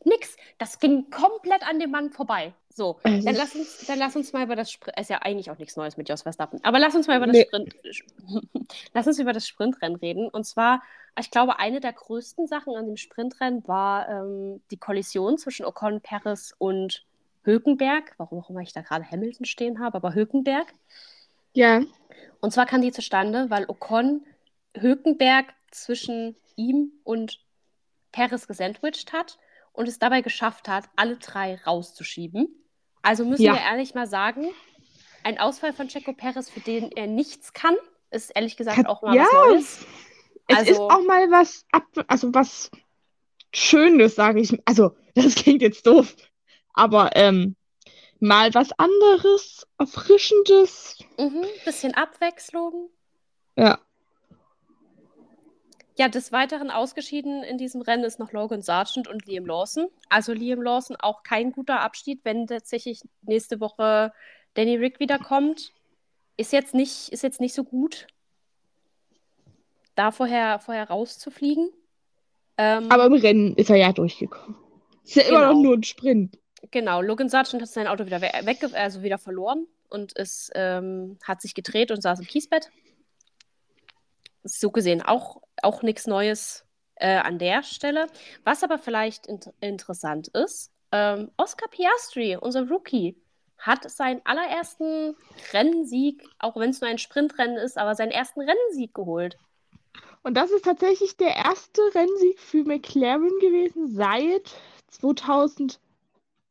[0.03, 0.35] Nix.
[0.57, 2.53] Das ging komplett an dem Mann vorbei.
[2.73, 4.97] So, dann lass uns, dann lass uns mal über das Sprint.
[4.99, 6.59] Ist ja eigentlich auch nichts Neues mit Jos Verstappen.
[6.63, 7.45] Aber lass uns mal über das nee.
[7.45, 7.75] Sprint.
[8.93, 10.29] lass uns über das Sprintrennen reden.
[10.29, 10.81] Und zwar,
[11.19, 15.99] ich glaube, eine der größten Sachen an dem Sprintrennen war ähm, die Kollision zwischen Ocon,
[16.01, 17.05] Perez und
[17.43, 20.73] Hülkenberg, warum auch immer ich da gerade Hamilton stehen habe, aber Hülkenberg.
[21.53, 21.81] Ja.
[22.39, 24.25] Und zwar kam die zustande, weil Ocon
[24.75, 27.39] Hülkenberg zwischen ihm und
[28.11, 29.37] Perez gesandwiched hat
[29.73, 32.47] und es dabei geschafft hat, alle drei rauszuschieben.
[33.01, 33.53] Also müssen ja.
[33.53, 34.47] wir ehrlich mal sagen,
[35.23, 37.75] ein Ausfall von Checo Perez, für den er nichts kann,
[38.11, 39.23] ist ehrlich gesagt auch mal ja.
[39.23, 39.85] was Neues.
[40.47, 42.71] Es also, ist auch mal was ab, also was
[43.53, 44.59] Schönes, sage ich.
[44.65, 46.15] Also, das klingt jetzt doof.
[46.73, 47.55] Aber ähm,
[48.19, 50.99] mal was anderes, Erfrischendes.
[51.17, 52.89] Mhm, bisschen Abwechslung.
[53.57, 53.79] Ja.
[55.97, 59.87] Ja, des Weiteren ausgeschieden in diesem Rennen ist noch Logan Sargent und Liam Lawson.
[60.09, 64.13] Also Liam Lawson auch kein guter Abschied, wenn tatsächlich nächste Woche
[64.53, 65.73] Danny Rick wiederkommt.
[66.37, 68.07] Ist jetzt nicht, ist jetzt nicht so gut,
[69.95, 71.69] da vorher, vorher rauszufliegen.
[72.57, 74.55] Ähm, Aber im Rennen ist er ja durchgekommen.
[75.03, 75.35] Ist ja genau.
[75.35, 75.63] immer noch genau.
[75.63, 76.39] nur ein Sprint.
[76.69, 81.41] Genau, Logan Sargent hat sein Auto wieder weg, also wieder verloren und ist, ähm, hat
[81.41, 82.69] sich gedreht und saß im Kiesbett.
[84.43, 88.07] So gesehen auch, auch nichts Neues äh, an der Stelle.
[88.43, 93.15] Was aber vielleicht in interessant ist, ähm, Oscar Piastri, unser Rookie,
[93.57, 95.15] hat seinen allerersten
[95.53, 99.37] Rennsieg, auch wenn es nur ein Sprintrennen ist, aber seinen ersten Rennsieg geholt.
[100.23, 104.51] Und das ist tatsächlich der erste Rennsieg für McLaren gewesen seit
[104.87, 105.79] 2000.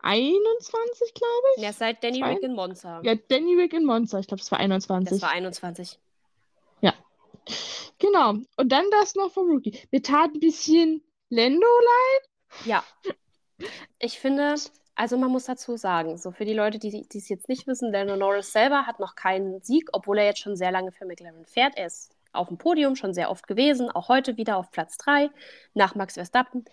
[0.03, 1.63] 21, glaube ich.
[1.63, 3.01] Ja, seit Danny Rick in Monza.
[3.03, 4.19] Ja, Danny Rick in Monza.
[4.19, 5.11] Ich glaube, es war 21.
[5.11, 5.99] Das war 21.
[6.81, 6.95] Ja.
[7.99, 8.35] Genau.
[8.57, 9.79] Und dann das noch vom Rookie.
[9.91, 12.67] Mir tat ein bisschen Lendo leid.
[12.67, 12.85] Ja.
[13.99, 14.55] Ich finde,
[14.95, 18.17] also man muss dazu sagen, so für die Leute, die es jetzt nicht wissen, Lando
[18.17, 21.77] Norris selber hat noch keinen Sieg, obwohl er jetzt schon sehr lange für McLaren fährt.
[21.77, 25.31] Er ist auf dem Podium schon sehr oft gewesen, auch heute wieder auf Platz 3
[25.75, 26.65] nach Max Verstappen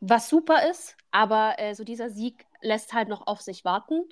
[0.00, 4.04] was super ist, aber äh, so dieser Sieg lässt halt noch auf sich warten.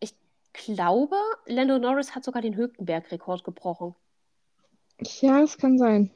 [0.00, 0.14] Ich
[0.52, 1.16] glaube,
[1.46, 3.94] Lando Norris hat sogar den Hülkenberg-Rekord gebrochen.
[5.20, 6.10] Ja, es kann sein.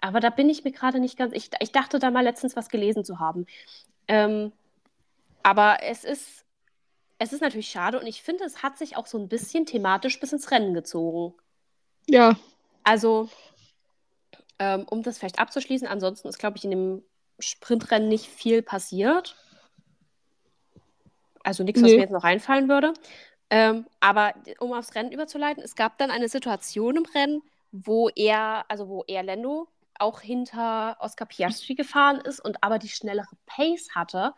[0.00, 1.32] Aber da bin ich mir gerade nicht ganz.
[1.32, 3.46] Ich, ich dachte da mal letztens was gelesen zu haben.
[4.08, 4.52] Ähm,
[5.42, 6.44] aber es ist,
[7.18, 10.18] es ist natürlich schade und ich finde, es hat sich auch so ein bisschen thematisch
[10.18, 11.34] bis ins Rennen gezogen.
[12.08, 12.36] Ja.
[12.84, 13.28] Also,
[14.58, 17.02] ähm, um das vielleicht abzuschließen, ansonsten ist, glaube ich, in dem
[17.42, 19.36] Sprintrennen nicht viel passiert.
[21.42, 21.96] Also nichts, was nee.
[21.96, 22.94] mir jetzt noch einfallen würde.
[23.50, 28.64] Ähm, aber um aufs Rennen überzuleiten, es gab dann eine Situation im Rennen, wo er,
[28.68, 33.94] also wo er Lendo auch hinter Oscar Piastri gefahren ist und aber die schnellere Pace
[33.94, 34.34] hatte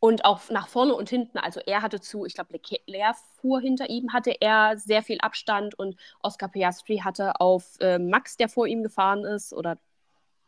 [0.00, 1.38] und auch nach vorne und hinten.
[1.38, 5.78] Also er hatte zu, ich glaube, Leclerc fuhr hinter ihm, hatte er sehr viel Abstand
[5.78, 9.78] und Oscar Piastri hatte auf äh, Max, der vor ihm gefahren ist, oder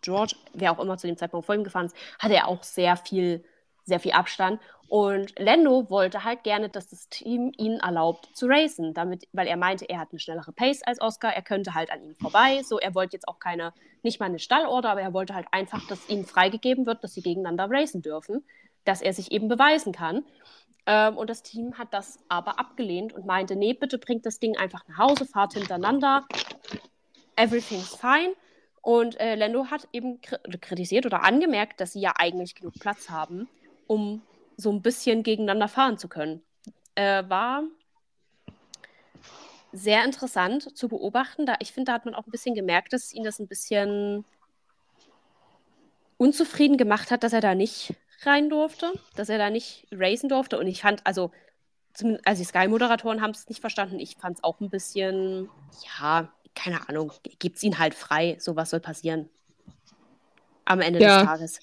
[0.06, 2.96] George, wer auch immer zu dem Zeitpunkt vor ihm gefahren ist, hatte er auch sehr
[2.96, 3.44] viel,
[3.84, 4.60] sehr viel Abstand.
[4.88, 9.56] Und Lando wollte halt gerne, dass das Team ihn erlaubt zu racen, damit, weil er
[9.56, 12.62] meinte, er hat eine schnellere Pace als Oscar, er könnte halt an ihm vorbei.
[12.62, 13.72] So, er wollte jetzt auch keine,
[14.04, 17.22] nicht mal eine Stallorder, aber er wollte halt einfach, dass ihnen freigegeben wird, dass sie
[17.22, 18.44] gegeneinander racen dürfen,
[18.84, 20.24] dass er sich eben beweisen kann.
[20.86, 24.56] Ähm, und das Team hat das aber abgelehnt und meinte, nee, bitte bringt das Ding
[24.56, 26.24] einfach nach Hause, fahrt hintereinander.
[27.34, 28.34] Everything's fine.
[28.86, 33.48] Und äh, Lando hat eben kritisiert oder angemerkt, dass sie ja eigentlich genug Platz haben,
[33.88, 34.22] um
[34.56, 36.40] so ein bisschen gegeneinander fahren zu können.
[36.94, 37.64] Äh, war
[39.72, 41.46] sehr interessant zu beobachten.
[41.46, 44.24] Da, ich finde, da hat man auch ein bisschen gemerkt, dass ihn das ein bisschen
[46.16, 50.60] unzufrieden gemacht hat, dass er da nicht rein durfte, dass er da nicht racen durfte.
[50.60, 51.32] Und ich fand, also,
[52.24, 53.98] also die Sky-Moderatoren haben es nicht verstanden.
[53.98, 55.50] Ich fand es auch ein bisschen,
[55.98, 58.36] ja, keine Ahnung, gibt es ihn halt frei.
[58.40, 59.28] So was soll passieren.
[60.64, 61.18] Am Ende ja.
[61.18, 61.60] des Tages.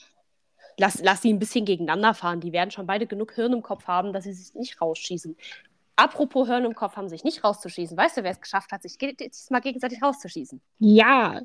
[0.77, 2.39] Lass, lass sie ein bisschen gegeneinander fahren.
[2.39, 5.35] Die werden schon beide genug Hirn im Kopf haben, dass sie sich nicht rausschießen.
[5.95, 7.97] Apropos Hirn im Kopf haben, sich nicht rauszuschießen.
[7.97, 8.97] Weißt du, wer es geschafft hat, sich
[9.49, 10.61] mal gegenseitig rauszuschießen?
[10.79, 11.41] Ja,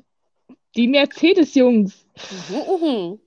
[0.75, 2.05] die Mercedes-Jungs.
[2.49, 3.19] Mhm, mhm.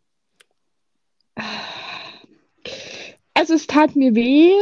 [3.35, 4.53] Also es tat mir weh,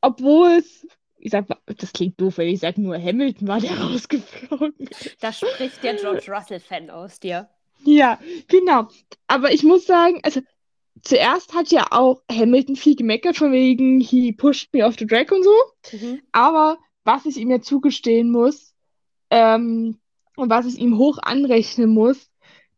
[0.00, 0.86] obwohl es
[1.22, 4.88] ich sag, das klingt doof, wenn ich sage, nur Hamilton war der rausgeflogen.
[5.20, 7.48] Da spricht der George Russell-Fan aus dir.
[7.84, 8.88] Ja, genau.
[9.26, 10.40] Aber ich muss sagen, also
[11.02, 15.32] zuerst hat ja auch Hamilton viel gemeckert, von wegen, he pushed me off the track
[15.32, 15.54] und so.
[15.92, 16.22] Mhm.
[16.32, 18.74] Aber was ich ihm ja zugestehen muss,
[19.30, 19.98] ähm,
[20.36, 22.30] und was ich ihm hoch anrechnen muss,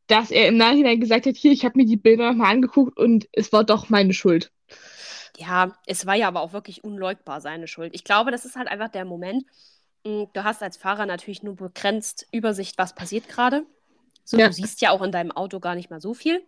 [0.06, 3.28] dass er im Nachhinein gesagt hat, hier, ich habe mir die Bilder nochmal angeguckt und
[3.32, 4.52] es war doch meine Schuld.
[5.36, 7.94] Ja, es war ja aber auch wirklich unleugbar seine Schuld.
[7.94, 9.44] Ich glaube, das ist halt einfach der Moment.
[10.06, 13.64] Hm, du hast als Fahrer natürlich nur begrenzt Übersicht, was passiert gerade.
[14.24, 14.46] So, ja.
[14.46, 16.42] Du siehst ja auch in deinem Auto gar nicht mal so viel.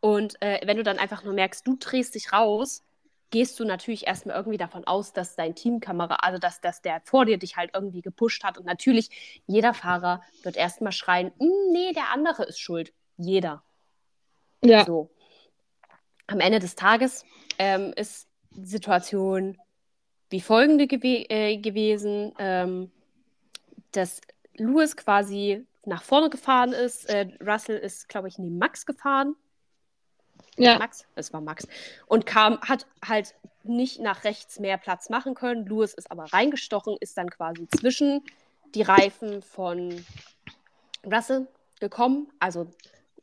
[0.00, 2.82] Und äh, wenn du dann einfach nur merkst, du drehst dich raus,
[3.30, 7.24] gehst du natürlich erstmal irgendwie davon aus, dass dein Teamkamera, also dass, dass der vor
[7.24, 8.58] dir dich halt irgendwie gepusht hat.
[8.58, 12.92] Und natürlich, jeder Fahrer wird erstmal schreien, hm, nee, der andere ist schuld.
[13.16, 13.62] Jeder.
[14.62, 14.84] Ja.
[14.84, 15.10] So.
[16.26, 17.24] Am Ende des Tages
[17.58, 19.58] ähm, ist die Situation
[20.30, 22.90] wie folgende gew äh, gewesen, ähm,
[23.92, 24.20] dass
[24.54, 27.08] Lewis quasi nach vorne gefahren ist.
[27.08, 29.36] Äh, Russell ist, glaube ich, neben Max gefahren.
[30.56, 30.78] Ja.
[30.78, 31.68] Max, es war Max.
[32.06, 35.66] Und kam, hat halt nicht nach rechts mehr Platz machen können.
[35.66, 38.22] Lewis ist aber reingestochen, ist dann quasi zwischen
[38.74, 40.04] die Reifen von
[41.04, 41.46] Russell
[41.80, 42.66] gekommen, also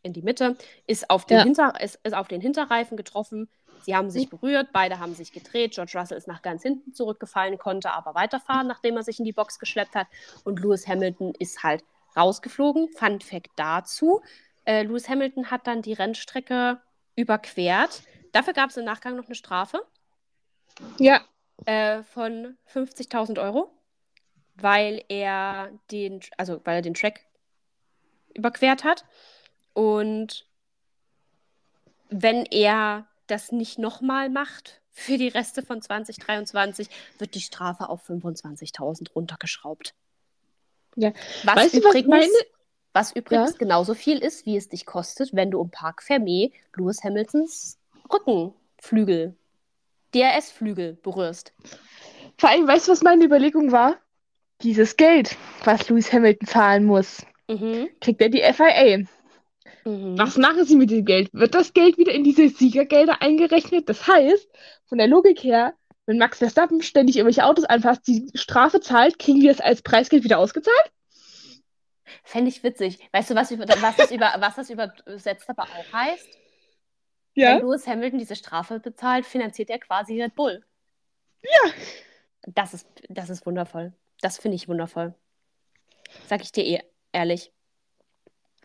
[0.04, 1.44] in die Mitte, ist auf den, ja.
[1.44, 3.50] Hinter, ist, ist auf den Hinterreifen getroffen.
[3.82, 5.74] Sie haben sich berührt, beide haben sich gedreht.
[5.74, 9.34] George Russell ist nach ganz hinten zurückgefallen, konnte aber weiterfahren, nachdem er sich in die
[9.34, 10.08] Box geschleppt hat.
[10.46, 11.84] Und Lewis Hamilton ist halt
[12.16, 12.90] rausgeflogen.
[12.90, 14.22] Fun Fact dazu:
[14.66, 16.80] äh, Lewis Hamilton hat dann die Rennstrecke
[17.16, 18.04] überquert.
[18.32, 19.86] Dafür gab es im Nachgang noch eine Strafe.
[20.98, 21.22] Ja.
[21.66, 23.72] Äh, von 50.000 Euro,
[24.56, 27.26] weil er den, also weil er den Track
[28.34, 29.06] überquert hat.
[29.74, 30.46] Und
[32.10, 38.08] wenn er das nicht nochmal macht für die Reste von 2023, wird die Strafe auf
[38.08, 39.94] 25.000 runtergeschraubt.
[40.96, 41.12] Ja.
[41.44, 42.34] Was weißt übrigens, du, was meine,
[42.94, 43.58] was übrigens ja?
[43.58, 47.80] genauso viel ist, wie es dich kostet, wenn du im Park Fermé Lewis Hamiltons
[48.12, 49.36] Rückenflügel,
[50.14, 51.54] DRS-Flügel berührst.
[52.38, 53.98] Vor allem, weißt du, was meine Überlegung war?
[54.62, 57.90] Dieses Geld, was Lewis Hamilton zahlen muss, mhm.
[58.00, 59.06] kriegt er die FIA.
[59.86, 60.18] Mhm.
[60.18, 61.30] Was machen sie mit dem Geld?
[61.34, 63.90] Wird das Geld wieder in diese Siegergelder eingerechnet?
[63.90, 64.50] Das heißt,
[64.86, 65.74] von der Logik her,
[66.06, 70.24] wenn Max Verstappen ständig irgendwelche Autos anfasst, die Strafe zahlt, kriegen wir es als Preisgeld
[70.24, 70.92] wieder ausgezahlt?
[72.24, 73.00] Fände ich witzig.
[73.12, 76.38] Weißt du, was, was, das über, was das übersetzt aber auch heißt?
[77.36, 77.56] Ja.
[77.58, 80.64] Wenn Lewis Hamilton diese Strafe bezahlt, finanziert er quasi Red Bull.
[81.42, 81.72] Ja.
[82.46, 83.94] Das ist, das ist wundervoll.
[84.22, 85.16] Das finde ich wundervoll.
[86.28, 87.52] Sag ich dir eh ehrlich.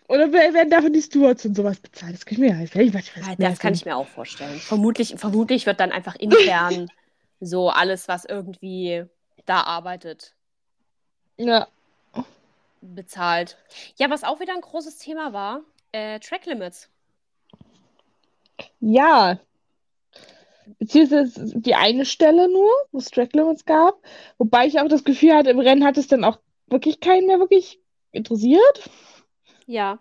[0.09, 2.14] Oder werden davon die Stewards und sowas bezahlt?
[2.14, 4.59] Das kann ich mir, ich weiß, ja, das kann ich mir auch vorstellen.
[4.59, 6.90] Vermutlich, vermutlich wird dann einfach intern
[7.40, 9.05] so alles, was irgendwie
[9.44, 10.35] da arbeitet.
[11.37, 11.68] Ja
[12.81, 13.57] bezahlt.
[13.97, 16.88] Ja, was auch wieder ein großes Thema war, äh, Track Limits.
[18.81, 19.38] Ja.
[20.79, 24.01] Beziehungsweise die eine Stelle nur, wo es Track Limits gab.
[24.37, 27.38] Wobei ich auch das Gefühl hatte, im Rennen hat es dann auch wirklich keinen mehr
[27.38, 27.81] wirklich
[28.12, 28.90] interessiert.
[29.68, 29.98] Ja.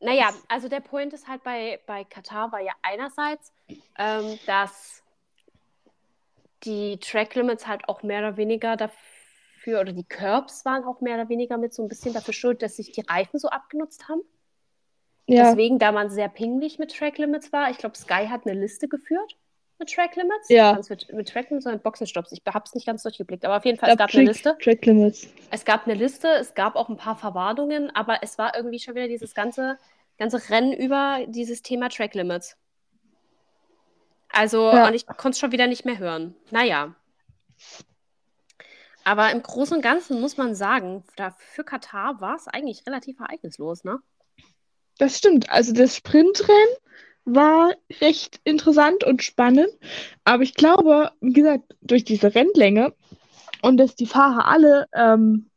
[0.00, 3.52] Naja, also der Point ist halt bei, bei Katar war ja einerseits,
[3.98, 5.02] ähm, dass
[6.64, 11.16] die Track Limits halt auch mehr oder weniger dafür oder die Curbs waren auch mehr
[11.16, 14.22] oder weniger mit so ein bisschen dafür schuld, dass sich die Reifen so abgenutzt haben.
[15.26, 15.50] Ja.
[15.50, 18.88] Deswegen, da man sehr pingelig mit Track Limits war, ich glaube, Sky hat eine Liste
[18.88, 19.36] geführt
[19.84, 20.48] mit Track Limits.
[20.48, 20.78] Ja.
[20.88, 22.32] Mit, mit Track Limits und mit Boxenstopps.
[22.32, 24.56] Ich habe es nicht ganz durchgeblickt, aber auf jeden Fall, es gab Track, eine Liste.
[24.60, 25.28] Track Limits.
[25.50, 28.94] Es gab eine Liste, es gab auch ein paar Verwarnungen, aber es war irgendwie schon
[28.94, 29.78] wieder dieses ganze,
[30.18, 32.56] ganze Rennen über dieses Thema Track Limits.
[34.30, 34.88] Also, ja.
[34.88, 36.34] und ich konnte es schon wieder nicht mehr hören.
[36.50, 36.94] Naja.
[39.04, 41.04] Aber im Großen und Ganzen muss man sagen,
[41.36, 43.98] für Katar war es eigentlich relativ ereignislos, ne?
[44.98, 45.50] Das stimmt.
[45.50, 46.76] Also das Sprintrennen
[47.24, 49.68] war recht interessant und spannend.
[50.24, 52.94] Aber ich glaube, wie gesagt, durch diese Rennlänge
[53.62, 55.50] und dass die Fahrer alle ähm,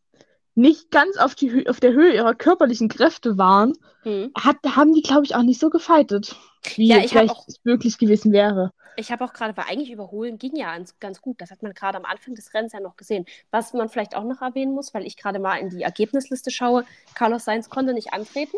[0.56, 4.32] nicht ganz auf, die, auf der Höhe ihrer körperlichen Kräfte waren, hm.
[4.36, 6.36] hat, haben die, glaube ich, auch nicht so gefeitet,
[6.75, 8.71] wie ja, vielleicht auch, möglich gewesen wäre.
[8.95, 11.39] Ich habe auch gerade, weil eigentlich überholen ging ja ganz gut.
[11.39, 13.25] Das hat man gerade am Anfang des Rennens ja noch gesehen.
[13.51, 16.84] Was man vielleicht auch noch erwähnen muss, weil ich gerade mal in die Ergebnisliste schaue,
[17.13, 18.58] Carlos Sainz konnte nicht antreten.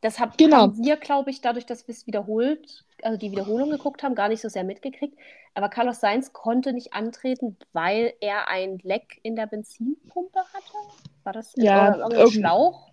[0.00, 0.62] Das hab, genau.
[0.62, 4.28] haben wir, glaube ich, dadurch, dass wir es wiederholt, also die Wiederholung geguckt haben, gar
[4.28, 5.18] nicht so sehr mitgekriegt.
[5.54, 10.76] Aber Carlos Sainz konnte nicht antreten, weil er ein Leck in der Benzinpumpe hatte.
[11.24, 12.90] War das ja, irgendein Schlauch?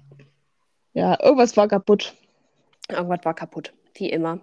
[0.94, 2.14] Ja, irgendwas war kaputt.
[2.90, 4.40] Irgendwas war kaputt, wie immer.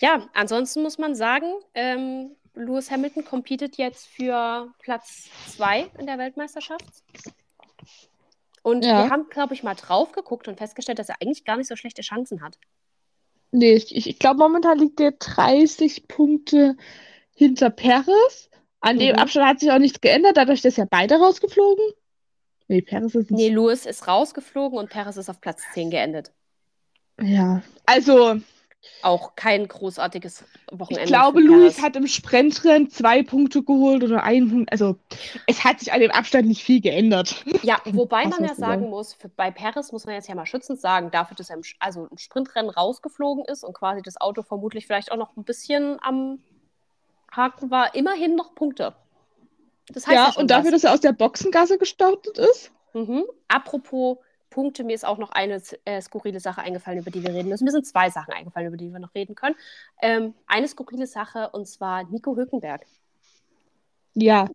[0.00, 6.18] Ja, ansonsten muss man sagen, ähm, Lewis Hamilton competet jetzt für Platz 2 in der
[6.18, 6.84] Weltmeisterschaft.
[8.62, 9.04] Und ja.
[9.04, 11.76] wir haben, glaube ich, mal drauf geguckt und festgestellt, dass er eigentlich gar nicht so
[11.76, 12.58] schlechte Chancen hat.
[13.50, 16.76] Nee, ich, ich glaube, momentan liegt der 30 Punkte
[17.34, 18.50] hinter Perez.
[18.80, 19.00] An mhm.
[19.00, 21.84] dem Abstand hat sich auch nichts geändert, dadurch, dass ja beide rausgeflogen.
[22.68, 23.38] Nee, Perez ist nicht.
[23.38, 26.32] Nee, Lewis ist rausgeflogen und Perez ist auf Platz 10 geendet.
[27.20, 28.40] Ja, also
[29.02, 31.04] auch kein großartiges Wochenende.
[31.04, 34.72] Ich glaube, Luis hat im Sprintrennen zwei Punkte geholt oder einen Punkt.
[34.72, 34.96] Also
[35.46, 37.44] es hat sich an dem Abstand nicht viel geändert.
[37.62, 40.80] Ja, wobei man ja sagen muss, für, bei Paris muss man jetzt ja mal schützend
[40.80, 44.86] sagen, dafür, dass er im, also im Sprintrennen rausgeflogen ist und quasi das Auto vermutlich
[44.86, 46.40] vielleicht auch noch ein bisschen am
[47.30, 48.94] Haken war, immerhin noch Punkte.
[49.90, 50.82] Das heißt ja, ja und dafür, was.
[50.82, 52.72] dass er aus der Boxengasse gestartet ist.
[52.94, 53.24] Mhm.
[53.48, 54.18] Apropos
[54.50, 54.84] Punkte.
[54.84, 57.64] Mir ist auch noch eine äh, skurrile Sache eingefallen, über die wir reden müssen.
[57.64, 59.56] Mir sind zwei Sachen eingefallen, über die wir noch reden können.
[60.00, 62.86] Ähm, eine skurrile Sache und zwar Nico Hülkenberg.
[64.14, 64.48] Ja.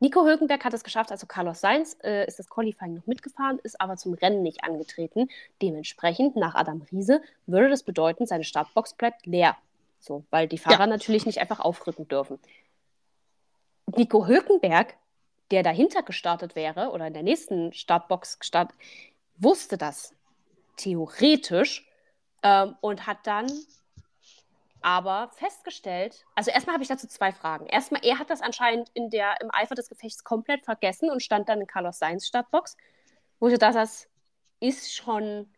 [0.00, 3.80] Nico Hülkenberg hat es geschafft, also Carlos Sainz äh, ist das Qualifying noch mitgefahren, ist
[3.80, 5.28] aber zum Rennen nicht angetreten.
[5.62, 9.56] Dementsprechend, nach Adam Riese, würde das bedeuten, seine Startbox bleibt leer.
[10.00, 10.86] So, weil die Fahrer ja.
[10.88, 12.40] natürlich nicht einfach aufrücken dürfen.
[13.86, 14.96] Nico Hülkenberg,
[15.52, 18.76] der dahinter gestartet wäre oder in der nächsten Startbox gestartet,
[19.36, 20.14] wusste das
[20.76, 21.86] theoretisch
[22.42, 23.50] ähm, und hat dann
[24.82, 27.66] aber festgestellt, also erstmal habe ich dazu zwei Fragen.
[27.66, 31.48] Erstmal, er hat das anscheinend in der, im Eifer des Gefechts komplett vergessen und stand
[31.48, 32.76] dann in Carlos Sainz Startbox,
[33.38, 34.08] wo ich dachte, das
[34.60, 35.52] ist schon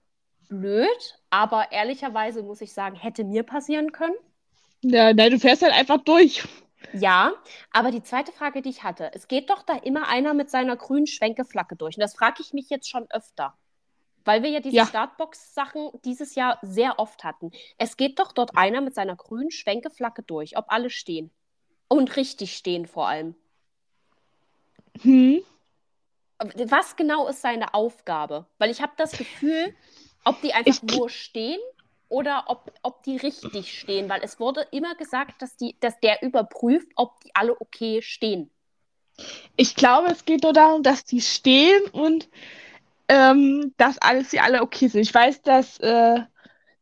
[0.48, 4.14] blöd, aber ehrlicherweise muss ich sagen, hätte mir passieren können.
[4.82, 6.44] Ja, nein, du fährst halt einfach durch.
[6.92, 7.32] Ja,
[7.72, 10.76] aber die zweite Frage, die ich hatte, es geht doch da immer einer mit seiner
[10.76, 11.96] grünen Schwenkeflagge durch.
[11.96, 13.56] Und das frage ich mich jetzt schon öfter.
[14.24, 14.87] Weil wir ja diese ja.
[14.87, 17.52] Startbox-Sachen dieses Jahr sehr oft hatten.
[17.78, 21.30] Es geht doch dort einer mit seiner grünen Schwenkeflagge durch, ob alle stehen.
[21.88, 23.34] Und richtig stehen vor allem.
[25.02, 25.42] Hm.
[26.38, 28.46] Was genau ist seine Aufgabe?
[28.58, 29.74] Weil ich habe das Gefühl,
[30.24, 30.96] ob die einfach ich...
[30.96, 31.60] nur stehen
[32.08, 34.08] oder ob, ob die richtig stehen.
[34.08, 38.50] Weil es wurde immer gesagt, dass, die, dass der überprüft, ob die alle okay stehen.
[39.56, 42.28] Ich glaube, es geht nur darum, dass die stehen und
[43.08, 45.02] ähm, dass alles sie alle okay sind.
[45.02, 46.20] Ich weiß, dass äh,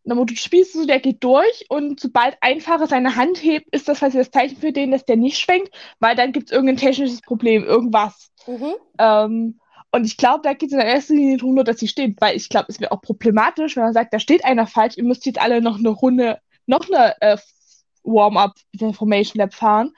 [0.05, 4.01] eine MotoGP so, der geht durch und sobald ein Fahrer seine Hand hebt, ist das
[4.01, 7.21] quasi das Zeichen für den, dass der nicht schwenkt, weil dann gibt es irgendein technisches
[7.21, 8.31] Problem, irgendwas.
[8.47, 8.75] Mhm.
[8.99, 9.61] Ähm,
[9.93, 12.35] und ich glaube, da geht es in der ersten Linie darum, dass sie steht, weil
[12.35, 15.27] ich glaube, es wäre auch problematisch, wenn man sagt, da steht einer falsch, ihr müsst
[15.27, 17.37] jetzt alle noch eine Runde, noch eine äh,
[18.03, 18.55] Warm-up,
[18.95, 19.93] Formation Lab fahren,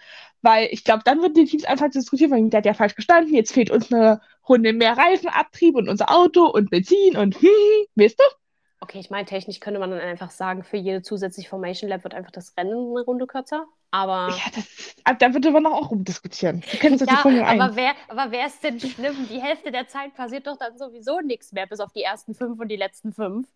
[0.44, 3.34] weil ich glaube, dann würden die Teams einfach diskutieren, weil der hat ja falsch gestanden,
[3.34, 7.48] jetzt fehlt uns eine Runde mehr Reifenabtrieb und unser Auto und Benzin und hm,
[7.96, 8.24] weißt du?
[8.80, 12.12] Okay, ich meine, technisch könnte man dann einfach sagen, für jede zusätzliche Formation Lab wird
[12.12, 13.64] einfach das Rennen eine Runde kürzer.
[13.90, 14.28] Aber.
[14.28, 16.62] Ja, das, da würde man auch rumdiskutieren.
[16.70, 19.26] Wir ja, aber wer, aber wer ist denn schlimm?
[19.30, 22.60] Die Hälfte der Zeit passiert doch dann sowieso nichts mehr, bis auf die ersten fünf
[22.60, 23.48] und die letzten fünf.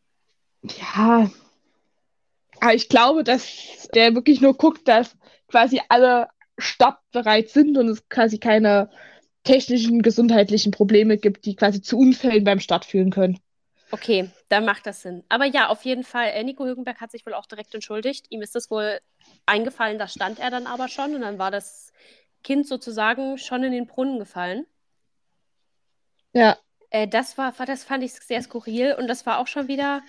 [0.63, 1.31] Ja.
[2.61, 5.15] Aber ich glaube, dass der wirklich nur guckt, dass
[5.49, 8.91] quasi alle startbereit sind und es quasi keine
[9.45, 13.39] technischen, gesundheitlichen Probleme gibt, die quasi zu Unfällen beim Start führen können.
[13.91, 15.25] Okay, dann macht das Sinn.
[15.31, 18.27] Aber ja, auf jeden Fall, äh, Nico Hülkenberg hat sich wohl auch direkt entschuldigt.
[18.29, 19.01] Ihm ist das wohl
[19.47, 21.93] eingefallen, da stand er dann aber schon und dann war das
[22.45, 24.67] Kind sozusagen schon in den Brunnen gefallen.
[26.35, 26.59] Ja.
[26.91, 30.03] Äh, das war, das fand ich sehr skurril und das war auch schon wieder,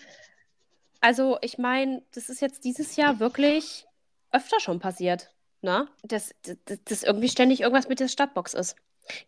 [1.00, 3.86] also ich meine, das ist jetzt dieses Jahr wirklich
[4.32, 5.88] öfter schon passiert ne?
[6.04, 6.34] Dass,
[6.66, 8.76] dass, dass irgendwie ständig irgendwas mit der Stadtbox ist.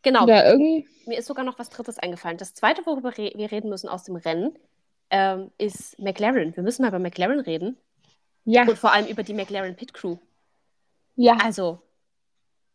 [0.02, 0.26] Genau.
[0.26, 2.38] Mir ist sogar noch was Drittes eingefallen.
[2.38, 4.58] Das Zweite, worüber re wir reden müssen aus dem Rennen,
[5.10, 6.56] ähm, ist McLaren.
[6.56, 7.78] Wir müssen mal über McLaren reden.
[8.46, 8.68] Ja.
[8.68, 10.18] Und vor allem über die McLaren Pit Crew.
[11.16, 11.38] Ja.
[11.44, 11.82] Also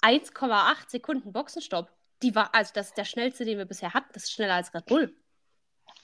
[0.03, 1.91] 1,8 Sekunden Boxenstopp.
[2.23, 4.09] Die war, also das ist der schnellste, den wir bisher hatten.
[4.13, 5.15] Das ist schneller als Red Bull.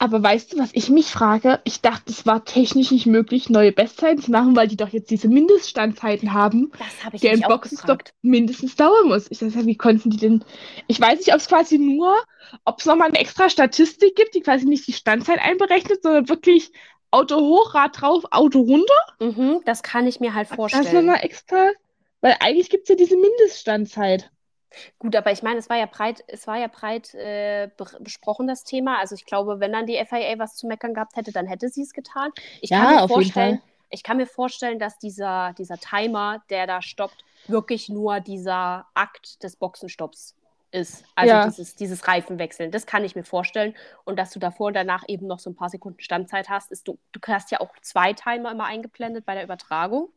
[0.03, 1.61] Aber weißt du, was ich mich frage?
[1.63, 5.13] Ich dachte, es war technisch nicht möglich, neue Bestzeiten zu machen, weil die doch jetzt
[5.13, 9.31] diese Mindeststandzeiten haben, das habe ich der im Boxenstopp mindestens dauern muss.
[9.31, 10.45] Ich dachte, wie konnten die denn?
[10.89, 12.17] Ich weiß nicht, ob es quasi nur,
[12.65, 16.73] ob es nochmal eine extra Statistik gibt, die quasi nicht die Standzeit einberechnet, sondern wirklich
[17.13, 19.01] Auto hoch, Rad drauf, Auto runter.
[19.21, 20.83] Mhm, das kann ich mir halt vorstellen.
[20.83, 21.71] Das nochmal extra,
[22.21, 24.33] weil eigentlich gibt es ja diese Mindeststandzeit.
[24.99, 27.71] Gut, aber ich meine, es war ja breit, es war ja breit äh,
[28.01, 28.99] besprochen, das Thema.
[28.99, 31.83] Also ich glaube, wenn dann die FIA was zu meckern gehabt hätte, dann hätte sie
[31.83, 32.31] es getan.
[32.61, 36.81] Ich ja, kann mir vorstellen, ich kann mir vorstellen, dass dieser, dieser Timer, der da
[36.81, 40.35] stoppt, wirklich nur dieser Akt des Boxenstopps
[40.71, 41.05] ist.
[41.15, 41.47] Also ja.
[41.47, 42.71] dieses, dieses Reifenwechseln.
[42.71, 43.75] Das kann ich mir vorstellen.
[44.05, 46.89] Und dass du davor und danach eben noch so ein paar Sekunden Standzeit hast, ist
[46.89, 50.09] du, du hast ja auch zwei Timer immer eingeblendet bei der Übertragung.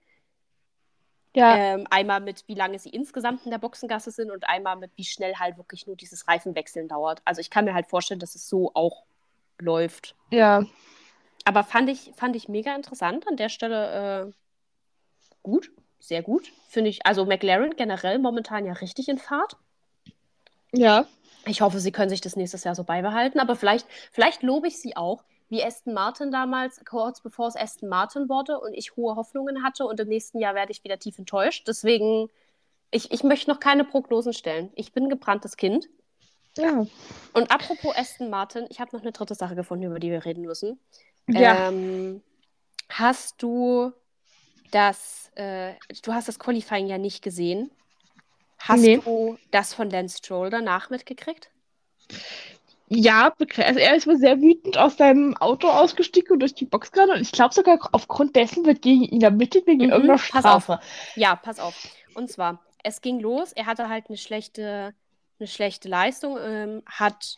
[1.36, 1.56] Ja.
[1.56, 5.04] Ähm, einmal mit, wie lange sie insgesamt in der Boxengasse sind und einmal mit, wie
[5.04, 7.22] schnell halt wirklich nur dieses Reifenwechseln dauert.
[7.26, 9.04] Also ich kann mir halt vorstellen, dass es so auch
[9.60, 10.16] läuft.
[10.32, 10.66] Ja.
[11.46, 14.28] aber fand ich, fand ich mega interessant an der Stelle.
[14.28, 14.32] Äh,
[15.44, 16.52] gut, sehr gut.
[16.70, 19.58] Finde ich, also McLaren generell momentan ja richtig in Fahrt.
[20.72, 21.06] Ja.
[21.46, 24.80] Ich hoffe, sie können sich das nächstes Jahr so beibehalten, aber vielleicht, vielleicht lobe ich
[24.80, 29.16] sie auch, wie Aston Martin damals, kurz bevor es Aston Martin wurde und ich hohe
[29.16, 31.68] Hoffnungen hatte und im nächsten Jahr werde ich wieder tief enttäuscht.
[31.68, 32.30] Deswegen,
[32.92, 34.72] ich, ich möchte noch keine Prognosen stellen.
[34.76, 35.88] Ich bin gebranntes Kind.
[36.58, 36.86] Ja.
[37.34, 40.46] Und apropos Aston Martin, ich habe noch eine dritte Sache gefunden, über die wir reden
[40.46, 40.80] müssen.
[41.28, 41.68] Ja.
[41.68, 42.22] Ähm,
[42.90, 43.92] hast du
[44.72, 45.74] das, äh,
[46.04, 47.72] du hast das Qualifying ja nicht gesehen.
[48.58, 48.98] Hast nee.
[48.98, 51.52] du das von Lance Stroll danach mitgekriegt?
[52.88, 56.92] Ja, also er ist wohl sehr wütend aus seinem Auto ausgestiegen und durch die Box
[56.92, 57.14] gerade.
[57.14, 60.80] Und ich glaube sogar aufgrund dessen wird gegen ihn ermittelt wegen mhm, irgendeiner Strafe.
[61.16, 61.76] Ja, pass auf.
[62.14, 64.94] Und zwar, es ging los, er hatte halt eine schlechte
[65.38, 67.36] eine schlechte Leistung, ähm, hat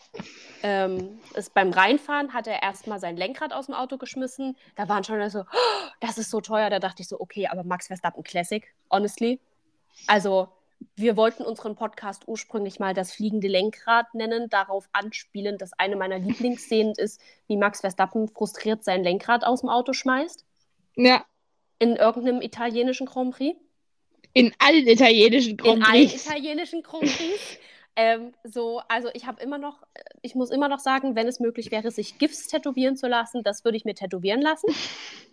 [0.62, 4.56] ähm, ist beim Reinfahren hat er erstmal sein Lenkrad aus dem Auto geschmissen.
[4.76, 6.70] Da waren schon so, oh, das ist so teuer.
[6.70, 9.40] Da dachte ich so, okay, aber Max Verstappen Classic, honestly.
[10.06, 10.50] Also
[10.96, 16.20] wir wollten unseren Podcast ursprünglich mal das fliegende Lenkrad nennen, darauf anspielen, dass eine meiner
[16.20, 20.46] Lieblingsszenen ist, wie Max Verstappen frustriert sein Lenkrad aus dem Auto schmeißt.
[20.96, 21.26] Ja.
[21.80, 23.60] In irgendeinem italienischen Grand Prix.
[24.34, 25.90] In allen italienischen Grand Prix.
[25.90, 27.60] In allen italienischen Grand Prix.
[28.00, 29.82] Ähm, so, also ich habe immer noch,
[30.22, 33.66] ich muss immer noch sagen, wenn es möglich wäre, sich GIFs tätowieren zu lassen, das
[33.66, 34.68] würde ich mir tätowieren lassen,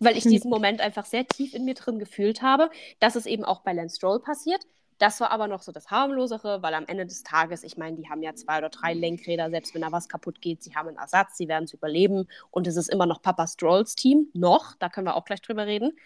[0.00, 2.70] weil ich diesen Moment einfach sehr tief in mir drin gefühlt habe.
[3.00, 4.62] Das ist eben auch bei Lance Stroll passiert.
[4.98, 8.08] Das war aber noch so das harmlosere, weil am Ende des Tages, ich meine, die
[8.08, 10.98] haben ja zwei oder drei Lenkräder, selbst wenn da was kaputt geht, sie haben einen
[10.98, 14.88] Ersatz, sie werden es überleben und es ist immer noch Papa Strolls Team, noch, da
[14.88, 15.98] können wir auch gleich drüber reden.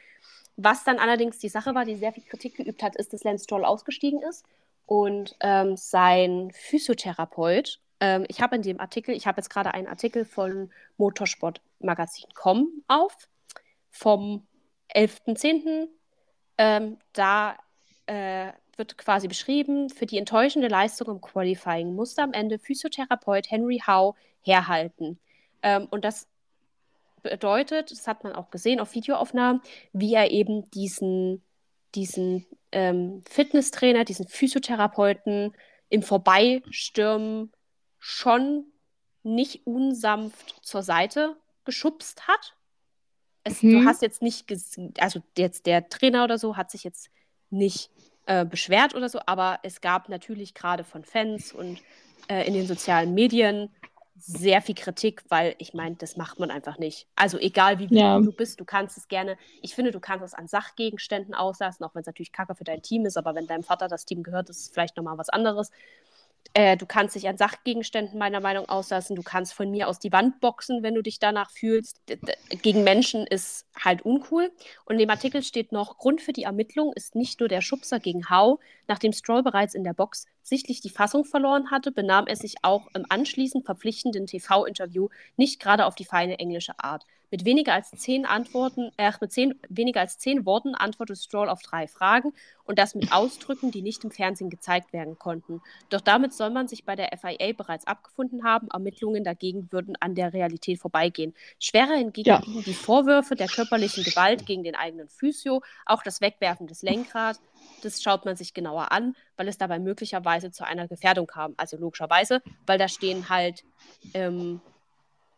[0.56, 3.44] Was dann allerdings die Sache war, die sehr viel Kritik geübt hat, ist, dass Lance
[3.44, 4.44] Stroll ausgestiegen ist
[4.86, 9.86] und ähm, sein Physiotherapeut, ähm, ich habe in dem Artikel, ich habe jetzt gerade einen
[9.86, 13.28] Artikel von Motorsportmagazin.com auf,
[13.90, 14.46] vom
[14.94, 15.88] 11.10.
[16.58, 17.56] Ähm, da
[18.06, 23.82] äh, wird quasi beschrieben, für die enttäuschende Leistung im Qualifying musste am Ende Physiotherapeut Henry
[23.86, 25.18] Howe herhalten.
[25.62, 26.28] Ähm, und das
[27.22, 29.60] bedeutet, das hat man auch gesehen auf Videoaufnahmen,
[29.92, 31.42] wie er eben diesen,
[31.94, 35.54] diesen ähm, Fitnesstrainer, diesen Physiotherapeuten
[35.88, 37.52] im Vorbeistürmen
[37.98, 38.66] schon
[39.22, 42.54] nicht unsanft zur Seite geschubst hat.
[43.44, 43.80] Es, mhm.
[43.80, 47.10] Du hast jetzt nicht gesehen, also jetzt der Trainer oder so hat sich jetzt
[47.50, 47.90] nicht
[48.28, 51.80] äh, beschwert oder so, aber es gab natürlich gerade von Fans und
[52.28, 53.70] äh, in den sozialen Medien
[54.18, 57.06] sehr viel Kritik, weil ich meine, das macht man einfach nicht.
[57.16, 58.20] Also egal wie ja.
[58.20, 61.94] du bist, du kannst es gerne, ich finde, du kannst es an Sachgegenständen auslassen, auch
[61.94, 64.50] wenn es natürlich kacke für dein Team ist, aber wenn deinem Vater das Team gehört,
[64.50, 65.70] ist es vielleicht nochmal was anderes.
[66.54, 69.14] Äh, du kannst dich an Sachgegenständen meiner Meinung auslassen.
[69.14, 72.00] Du kannst von mir aus die Wand boxen, wenn du dich danach fühlst.
[72.08, 72.18] D
[72.62, 74.50] gegen Menschen ist halt uncool.
[74.84, 78.00] Und in dem Artikel steht noch, Grund für die Ermittlung ist nicht nur der Schubser
[78.00, 78.58] gegen Hau.
[78.88, 82.88] Nachdem Stroll bereits in der Box sichtlich die Fassung verloren hatte, benahm er sich auch
[82.94, 87.04] im anschließend verpflichtenden TV-Interview nicht gerade auf die feine englische Art.
[87.30, 91.60] Mit weniger als zehn Antworten, äh, mit zehn, weniger als zehn Worten antwortet Stroll auf
[91.62, 92.32] drei Fragen
[92.64, 95.60] und das mit Ausdrücken, die nicht im Fernsehen gezeigt werden konnten.
[95.90, 98.68] Doch damit soll man sich bei der FIA bereits abgefunden haben.
[98.68, 101.34] Ermittlungen dagegen würden an der Realität vorbeigehen.
[101.58, 102.42] Schwerer hingegen ja.
[102.44, 107.40] die Vorwürfe der körperlichen Gewalt gegen den eigenen Physio, auch das Wegwerfen des Lenkrads.
[107.82, 111.54] Das schaut man sich genauer an, weil es dabei möglicherweise zu einer Gefährdung kam.
[111.56, 113.64] Also logischerweise, weil da stehen halt,
[114.14, 114.60] ähm,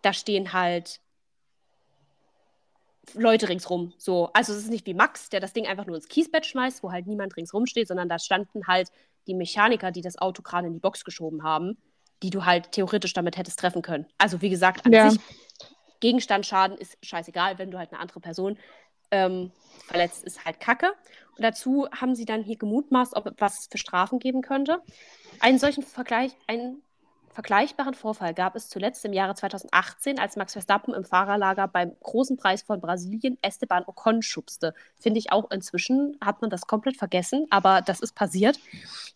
[0.03, 1.01] da stehen halt
[3.15, 3.93] Leute ringsrum.
[3.97, 4.31] So.
[4.33, 6.93] Also es ist nicht wie Max, der das Ding einfach nur ins Kiesbett schmeißt, wo
[6.93, 8.91] halt niemand ringsrum steht, sondern da standen halt
[9.27, 11.79] die Mechaniker, die das Auto gerade in die Box geschoben haben,
[12.23, 14.07] die du halt theoretisch damit hättest treffen können.
[14.19, 15.11] Also wie gesagt, an ja.
[15.11, 15.21] sich
[16.01, 18.59] Gegenstandsschaden ist scheißegal, wenn du halt eine andere Person
[19.11, 19.53] ähm,
[19.87, 20.93] verletzt, ist halt Kacke.
[21.37, 24.83] Und dazu haben sie dann hier gemutmaßt, ob was es für Strafen geben könnte.
[25.41, 26.83] Einen solchen Vergleich, einen
[27.33, 32.37] vergleichbaren Vorfall gab es zuletzt im Jahre 2018, als Max Verstappen im Fahrerlager beim Großen
[32.37, 34.75] Preis von Brasilien Esteban Ocon schubste.
[34.99, 38.59] Finde ich auch inzwischen, hat man das komplett vergessen, aber das ist passiert.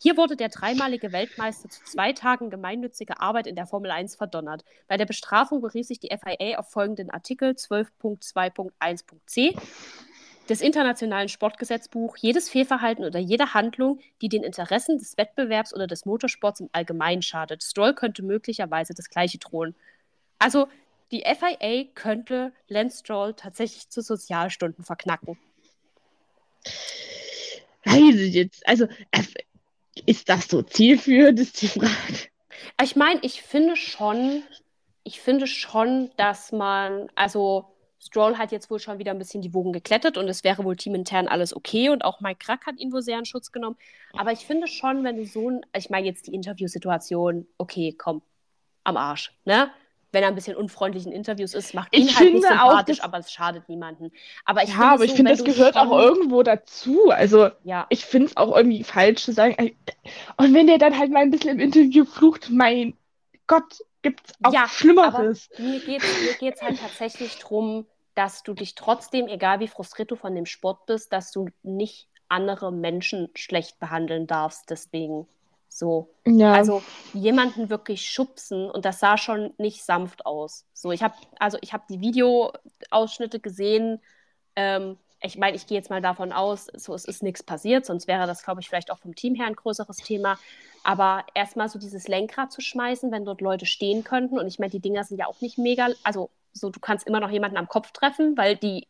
[0.00, 4.64] Hier wurde der dreimalige Weltmeister zu zwei Tagen gemeinnütziger Arbeit in der Formel 1 verdonnert.
[4.88, 9.54] Bei der Bestrafung berief sich die FIA auf folgenden Artikel 12.2.1.c
[10.48, 16.04] des internationalen Sportgesetzbuch jedes Fehlverhalten oder jede Handlung, die den Interessen des Wettbewerbs oder des
[16.04, 17.62] Motorsports im Allgemeinen schadet.
[17.62, 19.74] Stroll könnte möglicherweise das Gleiche drohen.
[20.38, 20.68] Also
[21.10, 25.38] die FIA könnte Lance Stroll tatsächlich zu Sozialstunden verknacken.
[27.84, 28.66] Weiß ich jetzt.
[28.66, 28.86] Also
[30.06, 32.28] ist das so zielführend, ist die Frage.
[32.82, 34.42] Ich meine, ich finde schon,
[35.04, 37.73] ich finde schon, dass man, also
[38.04, 40.76] Stroll hat jetzt wohl schon wieder ein bisschen die Wogen geklettet und es wäre wohl
[40.76, 43.76] teamintern alles okay und auch Mike Krack hat ihn wohl sehr in Schutz genommen.
[44.12, 48.20] Aber ich finde schon, wenn du so ein, ich meine jetzt die Interviewsituation, okay, komm,
[48.84, 49.70] am Arsch, ne?
[50.12, 53.18] Wenn er ein bisschen unfreundlich in Interviews ist, macht ihn ich halt nicht sympathisch, aber
[53.18, 54.12] es schadet niemanden.
[54.44, 57.10] Aber ich ja, aber so, ich finde, das gehört auch irgendwo dazu.
[57.10, 57.86] Also, ja.
[57.88, 59.76] ich finde es auch irgendwie falsch zu sagen.
[60.36, 62.96] Und wenn der dann halt mal ein bisschen im Interview flucht, mein
[63.48, 65.48] Gott, gibt es auch ja, Schlimmeres.
[65.58, 70.16] mir geht es mir halt tatsächlich darum, dass du dich trotzdem, egal wie frustriert du
[70.16, 74.70] von dem Sport bist, dass du nicht andere Menschen schlecht behandeln darfst.
[74.70, 75.26] Deswegen
[75.68, 76.08] so.
[76.24, 76.52] Ja.
[76.52, 80.66] Also jemanden wirklich schubsen und das sah schon nicht sanft aus.
[80.72, 84.00] So, ich habe also ich habe die Videoausschnitte gesehen.
[84.56, 88.06] Ähm, ich meine, ich gehe jetzt mal davon aus, so es ist nichts passiert, sonst
[88.06, 90.38] wäre das, glaube ich, vielleicht auch vom Team her ein größeres Thema.
[90.84, 94.38] Aber erstmal so dieses Lenkrad zu schmeißen, wenn dort Leute stehen könnten.
[94.38, 97.20] Und ich meine, die Dinger sind ja auch nicht mega, also so, du kannst immer
[97.20, 98.86] noch jemanden am Kopf treffen, weil die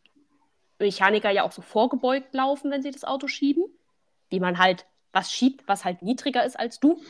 [0.79, 3.65] Mechaniker ja auch so vorgebeugt laufen, wenn sie das Auto schieben.
[4.29, 7.01] Wie man halt was schiebt, was halt niedriger ist als du.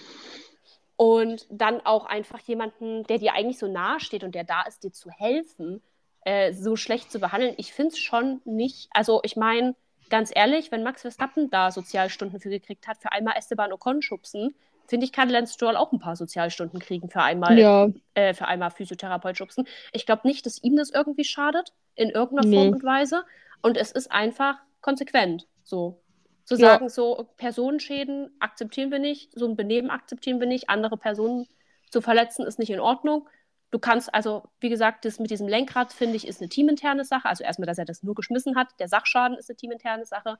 [0.96, 4.84] Und dann auch einfach jemanden, der dir eigentlich so nahe steht und der da ist,
[4.84, 5.82] dir zu helfen,
[6.20, 7.54] äh, so schlecht zu behandeln.
[7.56, 9.74] Ich finde es schon nicht, also ich meine,
[10.08, 14.54] ganz ehrlich, wenn Max Verstappen da Sozialstunden für gekriegt hat, für einmal Esteban Ocon schubsen,
[14.86, 17.88] finde ich, kann Lance Stroll auch ein paar Sozialstunden kriegen für einmal, ja.
[18.14, 19.66] äh, für einmal Physiotherapeut schubsen.
[19.92, 22.56] Ich glaube nicht, dass ihm das irgendwie schadet, in irgendeiner nee.
[22.56, 23.24] Form und Weise.
[23.62, 25.46] Und es ist einfach konsequent.
[25.62, 26.00] So.
[26.44, 26.72] Zu ja.
[26.72, 31.46] sagen, so Personenschäden akzeptieren wir nicht, so ein Benehmen akzeptieren wir nicht, andere Personen
[31.90, 33.28] zu verletzen ist nicht in Ordnung.
[33.70, 37.28] Du kannst also, wie gesagt, das mit diesem Lenkrad, finde ich, ist eine teaminterne Sache.
[37.28, 38.68] Also erstmal, dass er das nur geschmissen hat.
[38.78, 40.38] Der Sachschaden ist eine teaminterne Sache.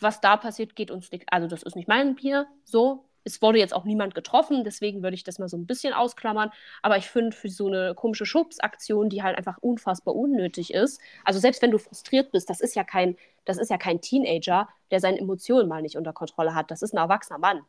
[0.00, 1.24] Was da passiert, geht uns nicht.
[1.30, 2.46] Also, das ist nicht mein Bier.
[2.64, 5.92] So, es wurde jetzt auch niemand getroffen, deswegen würde ich das mal so ein bisschen
[5.94, 6.50] ausklammern.
[6.82, 11.38] Aber ich finde, für so eine komische Schubsaktion, die halt einfach unfassbar unnötig ist, also
[11.38, 15.00] selbst wenn du frustriert bist, das ist ja kein, das ist ja kein Teenager, der
[15.00, 16.70] seine Emotionen mal nicht unter Kontrolle hat.
[16.70, 17.62] Das ist ein erwachsener Mann.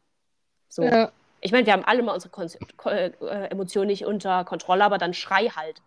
[0.67, 0.83] So.
[0.83, 1.11] Ja.
[1.41, 2.47] Ich meine, wir haben alle mal unsere Kon
[2.91, 3.11] äh,
[3.49, 5.81] Emotionen nicht unter Kontrolle, aber dann schrei halt.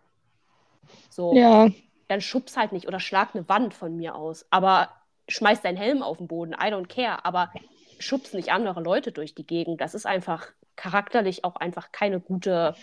[1.09, 1.35] So.
[1.35, 1.69] Ja.
[2.09, 4.47] Dann schubs halt nicht oder schlag eine Wand von mir aus.
[4.51, 4.91] Aber
[5.29, 6.53] schmeiß deinen Helm auf den Boden.
[6.53, 7.25] I don't care.
[7.25, 7.51] Aber
[7.99, 9.81] schubst nicht andere Leute durch die Gegend.
[9.81, 12.75] Das ist einfach charakterlich auch einfach keine gute,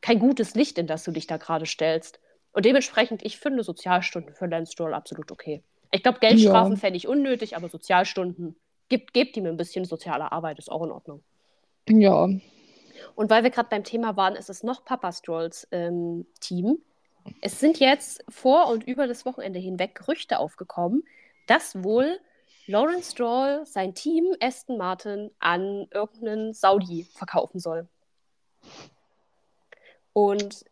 [0.00, 2.20] kein gutes Licht, in das du dich da gerade stellst.
[2.52, 5.62] Und dementsprechend, ich finde Sozialstunden für Lance Stroll absolut okay.
[5.90, 6.78] Ich glaube, Geldstrafen ja.
[6.78, 8.56] fände ich unnötig, aber Sozialstunden,
[8.88, 11.22] gebt, gebt ihm ein bisschen soziale Arbeit, ist auch in Ordnung.
[11.88, 12.28] Ja.
[13.14, 16.78] Und weil wir gerade beim Thema waren, ist es noch Papa Strolls ähm, Team.
[17.40, 21.04] Es sind jetzt vor und über das Wochenende hinweg Gerüchte aufgekommen,
[21.46, 22.18] dass wohl
[22.66, 27.88] Lawrence Stroll sein Team Aston Martin an irgendeinen Saudi verkaufen soll.
[30.12, 30.64] Und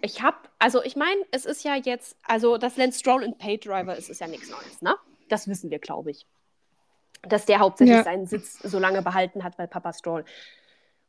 [0.00, 3.58] ich habe, also ich meine, es ist ja jetzt, also dass Lance Stroll ein Pay
[3.58, 4.96] Driver ist, ist ja nichts Neues, ne?
[5.28, 6.26] Das wissen wir, glaube ich.
[7.22, 8.04] Dass der hauptsächlich ja.
[8.04, 10.24] seinen Sitz so lange behalten hat bei Papa Stroll.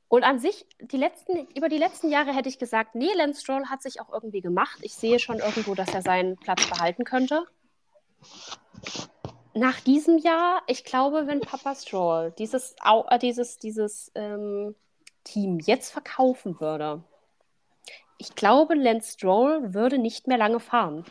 [0.08, 3.66] Und an sich, die letzten, über die letzten Jahre hätte ich gesagt, nee, Lance Stroll
[3.68, 4.80] hat sich auch irgendwie gemacht.
[4.82, 7.46] Ich sehe schon irgendwo, dass er seinen Platz behalten könnte
[9.56, 14.76] nach diesem Jahr, ich glaube, wenn Papa Stroll dieses, äh, dieses, dieses ähm,
[15.24, 17.04] Team jetzt verkaufen würde,
[18.18, 21.06] ich glaube, Lance Stroll würde nicht mehr lange fahren.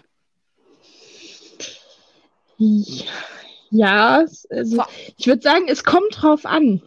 [3.70, 4.82] Ja, also,
[5.16, 6.82] ich würde sagen, es kommt drauf an.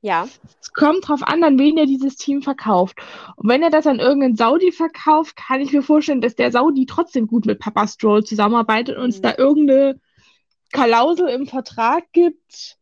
[0.00, 0.28] Ja.
[0.60, 2.98] Es kommt drauf an, an wen er dieses Team verkauft.
[3.36, 6.86] Und wenn er das an irgendeinen Saudi verkauft, kann ich mir vorstellen, dass der Saudi
[6.86, 9.10] trotzdem gut mit Papa Stroll zusammenarbeitet und mhm.
[9.10, 10.00] es da irgendeine
[10.72, 12.78] Klausel im Vertrag gibt.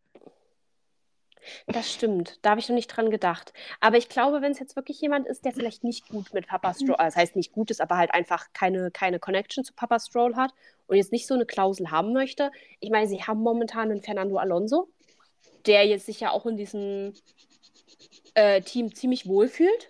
[1.67, 3.53] Das stimmt, da habe ich noch nicht dran gedacht.
[3.81, 6.75] Aber ich glaube, wenn es jetzt wirklich jemand ist, der vielleicht nicht gut mit Papa
[6.75, 10.37] Stroll, das heißt nicht gut ist, aber halt einfach keine, keine Connection zu Papa Stroll
[10.37, 10.53] hat
[10.87, 12.51] und jetzt nicht so eine Klausel haben möchte.
[12.81, 14.89] Ich meine, sie haben momentan einen Fernando Alonso,
[15.67, 17.15] der jetzt sich ja auch in diesem
[18.35, 19.89] äh, Team ziemlich wohlfühlt.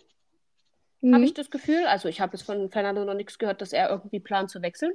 [1.00, 1.14] Mhm.
[1.14, 1.86] Habe ich das Gefühl.
[1.86, 4.92] Also ich habe jetzt von Fernando noch nichts gehört, dass er irgendwie plant zu wechseln.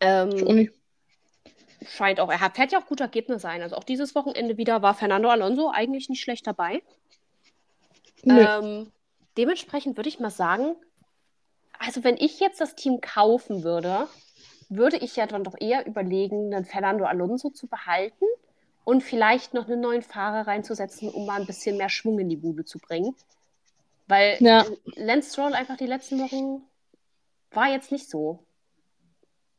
[0.00, 0.72] Ähm, ich auch nicht
[1.84, 3.62] scheint auch, er fährt ja auch gute Ergebnisse ein.
[3.62, 6.82] Also auch dieses Wochenende wieder war Fernando Alonso eigentlich nicht schlecht dabei.
[8.22, 8.40] Nee.
[8.40, 8.92] Ähm,
[9.36, 10.74] dementsprechend würde ich mal sagen,
[11.78, 14.08] also wenn ich jetzt das Team kaufen würde,
[14.68, 18.24] würde ich ja dann doch eher überlegen, einen Fernando Alonso zu behalten
[18.84, 22.36] und vielleicht noch einen neuen Fahrer reinzusetzen, um mal ein bisschen mehr Schwung in die
[22.36, 23.14] Bude zu bringen.
[24.08, 24.64] Weil ja.
[24.94, 26.62] Lance Stroll einfach die letzten Wochen
[27.50, 28.44] war jetzt nicht so.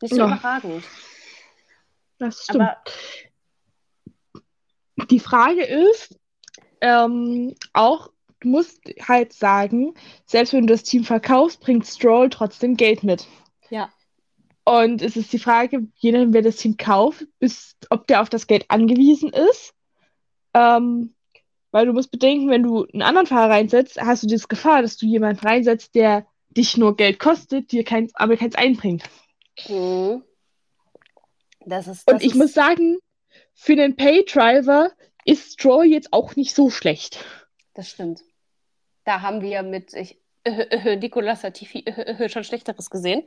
[0.02, 0.28] Nicht so ja.
[0.28, 0.84] überragend.
[2.20, 2.62] Das stimmt.
[2.62, 2.78] Aber
[5.10, 6.18] die Frage ist
[6.82, 8.10] ähm, auch,
[8.40, 9.94] du musst halt sagen,
[10.26, 13.28] selbst wenn du das Team verkaufst, bringt Stroll trotzdem Geld mit.
[13.70, 13.90] Ja.
[14.64, 18.30] Und es ist die Frage, je nachdem, wer das Team kauft, bis, ob der auf
[18.30, 19.74] das Geld angewiesen ist.
[20.54, 21.14] Ähm,
[21.72, 24.98] weil du musst bedenken, wenn du einen anderen Fahrer reinsetzt, hast du das Gefahr, dass
[24.98, 29.04] du jemanden reinsetzt, der dich nur Geld kostet, dir keins, aber keins einbringt.
[29.70, 30.24] Mhm.
[31.68, 32.38] Das ist, das Und ich ist...
[32.38, 32.98] muss sagen,
[33.54, 34.92] für den Pay-Driver
[35.26, 37.24] ist Stroll jetzt auch nicht so schlecht.
[37.74, 38.24] Das stimmt.
[39.04, 43.24] Da haben wir mit ich, äh, äh, Nicolas Latifi äh, schon Schlechteres gesehen.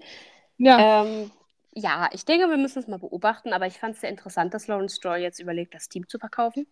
[0.57, 1.05] Ja.
[1.05, 1.31] Ähm,
[1.75, 4.67] ja, ich denke, wir müssen es mal beobachten, aber ich fand es sehr interessant, dass
[4.67, 6.67] Lawrence Stroll jetzt überlegt, das Team zu verkaufen.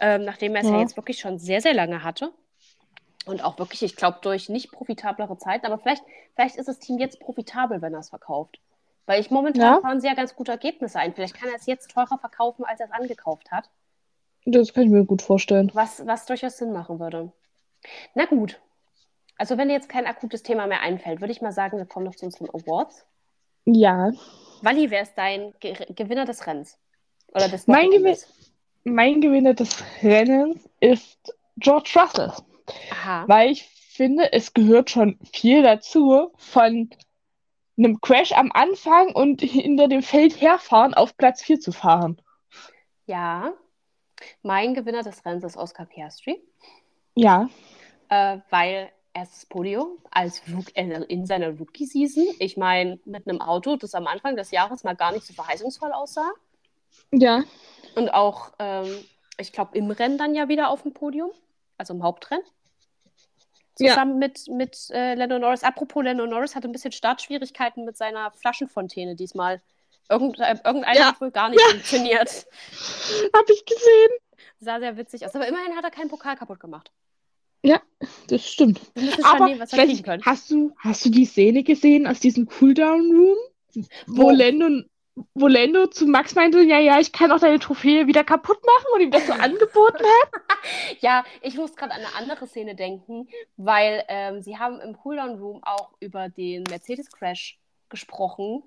[0.00, 0.74] Ähm, nachdem er es ja.
[0.74, 0.80] ja.
[0.80, 2.32] jetzt wirklich schon sehr, sehr lange hatte.
[3.26, 5.66] Und auch wirklich, ich glaube, durch nicht profitablere Zeiten.
[5.66, 6.02] Aber vielleicht,
[6.34, 8.58] vielleicht ist das Team jetzt profitabel, wenn er es verkauft.
[9.06, 9.80] Weil ich momentan ja.
[9.80, 11.14] fahren sie ja ganz gute Ergebnisse ein.
[11.14, 13.70] Vielleicht kann er es jetzt teurer verkaufen, als er es angekauft hat.
[14.46, 15.70] Das kann ich mir gut vorstellen.
[15.74, 17.32] Was, was durchaus Sinn machen würde.
[18.14, 18.60] Na gut,
[19.36, 22.06] also wenn dir jetzt kein akutes Thema mehr einfällt, würde ich mal sagen, wir kommen
[22.06, 23.04] noch zu unseren Awards.
[23.64, 24.12] Ja.
[24.62, 26.78] Wally, wer ist dein Ge Gewinner des Rennens?
[27.34, 28.16] Oder des mein, Gewin
[28.84, 32.32] mein Gewinner des Rennens ist George Russell.
[32.90, 33.24] Aha.
[33.26, 36.90] Weil ich finde, es gehört schon viel dazu, von
[37.76, 42.20] einem Crash am Anfang und hinter dem Feld herfahren auf Platz 4 zu fahren.
[43.06, 43.52] Ja.
[44.42, 46.40] Mein Gewinner des Rennens ist Oscar Piastri.
[47.14, 47.48] Ja.
[48.08, 50.42] Äh, weil erstes Podium als
[50.74, 52.26] äh, in seiner Rookie-Season.
[52.38, 55.92] Ich meine, mit einem Auto, das am Anfang des Jahres mal gar nicht so verheißungsvoll
[55.92, 56.32] aussah.
[57.12, 57.44] Ja.
[57.94, 59.04] Und auch, ähm,
[59.38, 61.30] ich glaube, im Rennen dann ja wieder auf dem Podium,
[61.78, 62.44] also im Hauptrennen.
[63.74, 64.28] Zusammen ja.
[64.28, 65.64] mit, mit äh, Lando Norris.
[65.64, 69.60] Apropos, Lando Norris hatte ein bisschen Startschwierigkeiten mit seiner Flaschenfontäne diesmal.
[70.08, 71.06] Irgend, äh, irgendeiner ja.
[71.06, 71.70] hat wohl gar nicht ja.
[71.70, 72.28] funktioniert.
[73.34, 74.10] Hab ich gesehen.
[74.60, 75.34] Sah sehr witzig aus.
[75.34, 76.92] Aber immerhin hat er keinen Pokal kaputt gemacht.
[77.62, 77.80] Ja,
[78.28, 78.80] das stimmt.
[79.22, 79.62] Aber nehmen,
[80.24, 83.38] hast, du, hast du die Szene gesehen aus diesem Cooldown-Room,
[84.06, 84.82] wo, wo Lando,
[85.34, 88.86] wo Lando zu Max meinte, ja, ja, ich kann auch deine Trophäe wieder kaputt machen
[88.94, 90.40] und ihm das so angeboten hat?
[91.00, 95.62] ja, ich muss gerade an eine andere Szene denken, weil ähm, sie haben im Cooldown-Room
[95.62, 97.58] auch über den Mercedes-Crash
[97.88, 98.64] gesprochen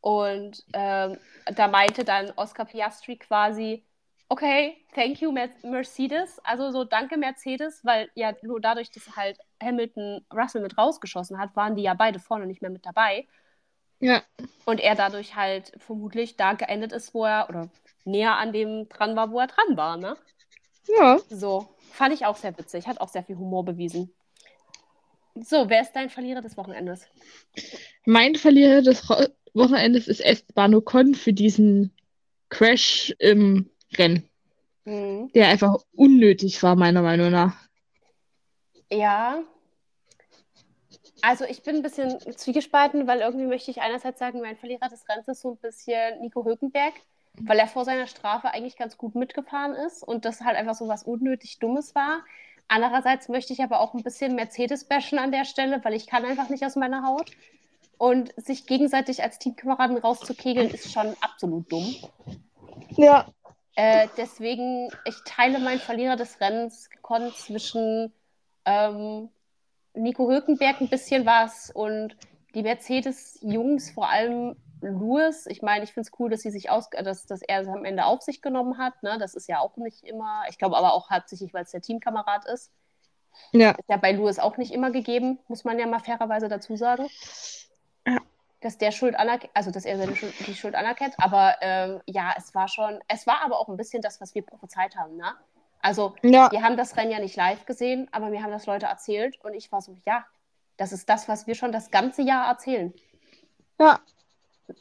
[0.00, 1.18] und ähm,
[1.54, 3.84] da meinte dann Oscar Piastri quasi,
[4.28, 6.38] okay, thank you Mercedes.
[6.44, 11.56] Also so danke Mercedes, weil ja nur dadurch, dass halt Hamilton Russell mit rausgeschossen hat,
[11.56, 13.26] waren die ja beide vorne nicht mehr mit dabei.
[14.00, 14.22] Ja.
[14.64, 17.68] Und er dadurch halt vermutlich da geendet ist, wo er, oder
[18.04, 20.16] näher an dem dran war, wo er dran war, ne?
[20.86, 21.18] Ja.
[21.28, 24.14] So, fand ich auch sehr witzig, hat auch sehr viel Humor bewiesen.
[25.34, 27.06] So, wer ist dein Verlierer des Wochenendes?
[28.04, 29.08] Mein Verlierer des
[29.54, 31.92] Wochenendes ist Esteban Ocon für diesen
[32.48, 34.28] Crash im Rennen.
[34.84, 35.30] Mhm.
[35.34, 37.56] Der einfach unnötig war, meiner Meinung nach.
[38.90, 39.42] Ja.
[41.22, 45.08] Also ich bin ein bisschen zwiegespalten, weil irgendwie möchte ich einerseits sagen, mein Verlierer des
[45.08, 46.94] Rennens ist so ein bisschen Nico Hülkenberg,
[47.40, 50.88] weil er vor seiner Strafe eigentlich ganz gut mitgefahren ist und das halt einfach so
[50.88, 52.20] was unnötig Dummes war.
[52.68, 56.24] Andererseits möchte ich aber auch ein bisschen Mercedes bashen an der Stelle, weil ich kann
[56.24, 57.30] einfach nicht aus meiner Haut.
[57.96, 61.96] Und sich gegenseitig als Teamkameraden rauszukegeln, ist schon absolut dumm.
[62.90, 63.26] Ja.
[63.74, 68.12] Äh, deswegen, ich teile meinen Verlierer des Rennens gekonnt zwischen
[68.64, 69.30] ähm,
[69.94, 72.16] Nico Hülkenberg ein bisschen was und
[72.54, 75.46] die Mercedes-Jungs, vor allem Lewis.
[75.46, 77.84] Ich meine, ich finde es cool, dass sie sich aus, dass, dass er es am
[77.84, 79.02] Ende auf sich genommen hat.
[79.02, 79.18] Ne?
[79.18, 82.46] Das ist ja auch nicht immer, ich glaube aber auch hauptsächlich, weil es der Teamkamerad
[82.46, 82.70] ist.
[83.52, 83.70] Ja.
[83.72, 87.06] Ist ja bei Lewis auch nicht immer gegeben, muss man ja mal fairerweise dazu sagen.
[88.06, 88.18] Ja
[88.60, 91.14] dass der Schuld anerkennt, also dass er seine Schuld, die Schuld anerkennt.
[91.18, 94.44] Aber ähm, ja, es war schon, es war aber auch ein bisschen das, was wir
[94.44, 95.32] prophezeit haben, ne?
[95.80, 96.50] Also ja.
[96.50, 99.54] wir haben das Rennen ja nicht live gesehen, aber mir haben das Leute erzählt und
[99.54, 100.26] ich war so, ja,
[100.76, 102.92] das ist das, was wir schon das ganze Jahr erzählen.
[103.78, 104.00] Ja.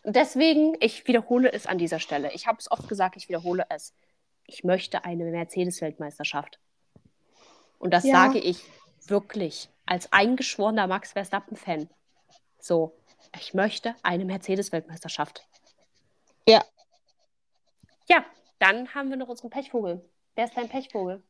[0.03, 2.31] Deswegen, ich wiederhole es an dieser Stelle.
[2.33, 3.93] Ich habe es oft gesagt, ich wiederhole es.
[4.45, 6.59] Ich möchte eine Mercedes-Weltmeisterschaft.
[7.79, 8.13] Und das ja.
[8.13, 8.63] sage ich
[9.05, 11.89] wirklich als eingeschworener Max Verstappen-Fan.
[12.59, 12.97] So,
[13.39, 15.47] ich möchte eine Mercedes-Weltmeisterschaft.
[16.47, 16.63] Ja.
[18.09, 18.25] Ja,
[18.59, 20.03] dann haben wir noch unseren Pechvogel.
[20.38, 21.23] Wer ist dein Pechvogel?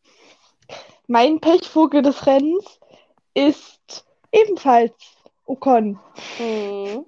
[1.07, 2.81] Mein Pechvogel des Rennens
[3.33, 4.93] ist ebenfalls
[5.45, 5.97] Ocon.
[6.37, 7.05] Mhm.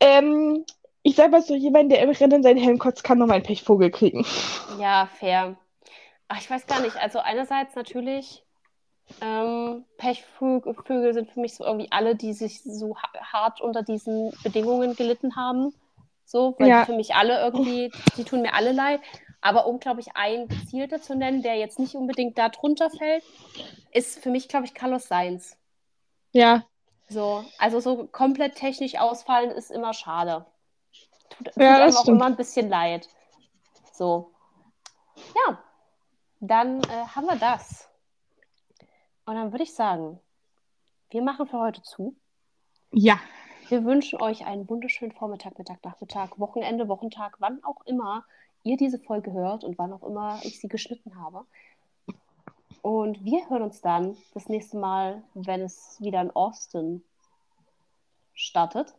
[0.00, 0.64] Ähm,
[1.02, 3.90] ich sage mal so, jemand, der im Rennen seinen Helm kotzt, kann noch einen Pechvogel
[3.90, 4.24] kriegen.
[4.78, 5.58] Ja, fair.
[6.28, 6.96] Ach, ich weiß gar nicht.
[6.96, 8.42] Also einerseits natürlich
[9.20, 14.96] ähm, Pechvögel sind für mich so irgendwie alle, die sich so hart unter diesen Bedingungen
[14.96, 15.74] gelitten haben.
[16.24, 16.86] So, weil ja.
[16.86, 19.00] für mich alle irgendwie, die tun mir alle leid.
[19.48, 23.24] Aber um, glaube ich, einen gezielter zu nennen, der jetzt nicht unbedingt da drunter fällt,
[23.92, 25.56] ist für mich, glaube ich, Carlos Sainz.
[26.32, 26.66] Ja.
[27.08, 30.44] So, also so komplett technisch ausfallen ist immer schade.
[31.30, 32.16] Tut, tut ja, einem auch stimmt.
[32.16, 33.08] immer ein bisschen leid.
[33.90, 34.34] So.
[35.16, 35.58] Ja,
[36.40, 37.88] dann äh, haben wir das.
[39.24, 40.20] Und dann würde ich sagen,
[41.08, 42.14] wir machen für heute zu.
[42.92, 43.18] Ja.
[43.70, 48.26] Wir wünschen euch einen wunderschönen Vormittag, Mittag, Nachmittag, Wochenende, Wochentag, wann auch immer
[48.62, 51.44] ihr diese Folge hört und wann auch immer ich sie geschnitten habe.
[52.82, 57.02] Und wir hören uns dann das nächste Mal, wenn es wieder in Austin
[58.34, 58.94] startet.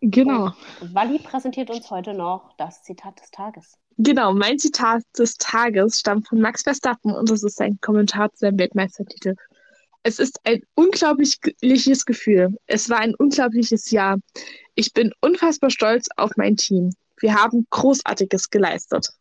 [0.00, 0.52] Genau.
[0.80, 3.78] Und Wally präsentiert uns heute noch das Zitat des Tages.
[3.98, 8.40] Genau, mein Zitat des Tages stammt von Max Verstappen und das ist ein Kommentar zu
[8.40, 9.36] seinem Weltmeistertitel.
[10.02, 12.56] Es ist ein unglaubliches Gefühl.
[12.66, 14.18] Es war ein unglaubliches Jahr.
[14.74, 16.92] Ich bin unfassbar stolz auf mein Team.
[17.18, 19.12] Wir haben Großartiges geleistet.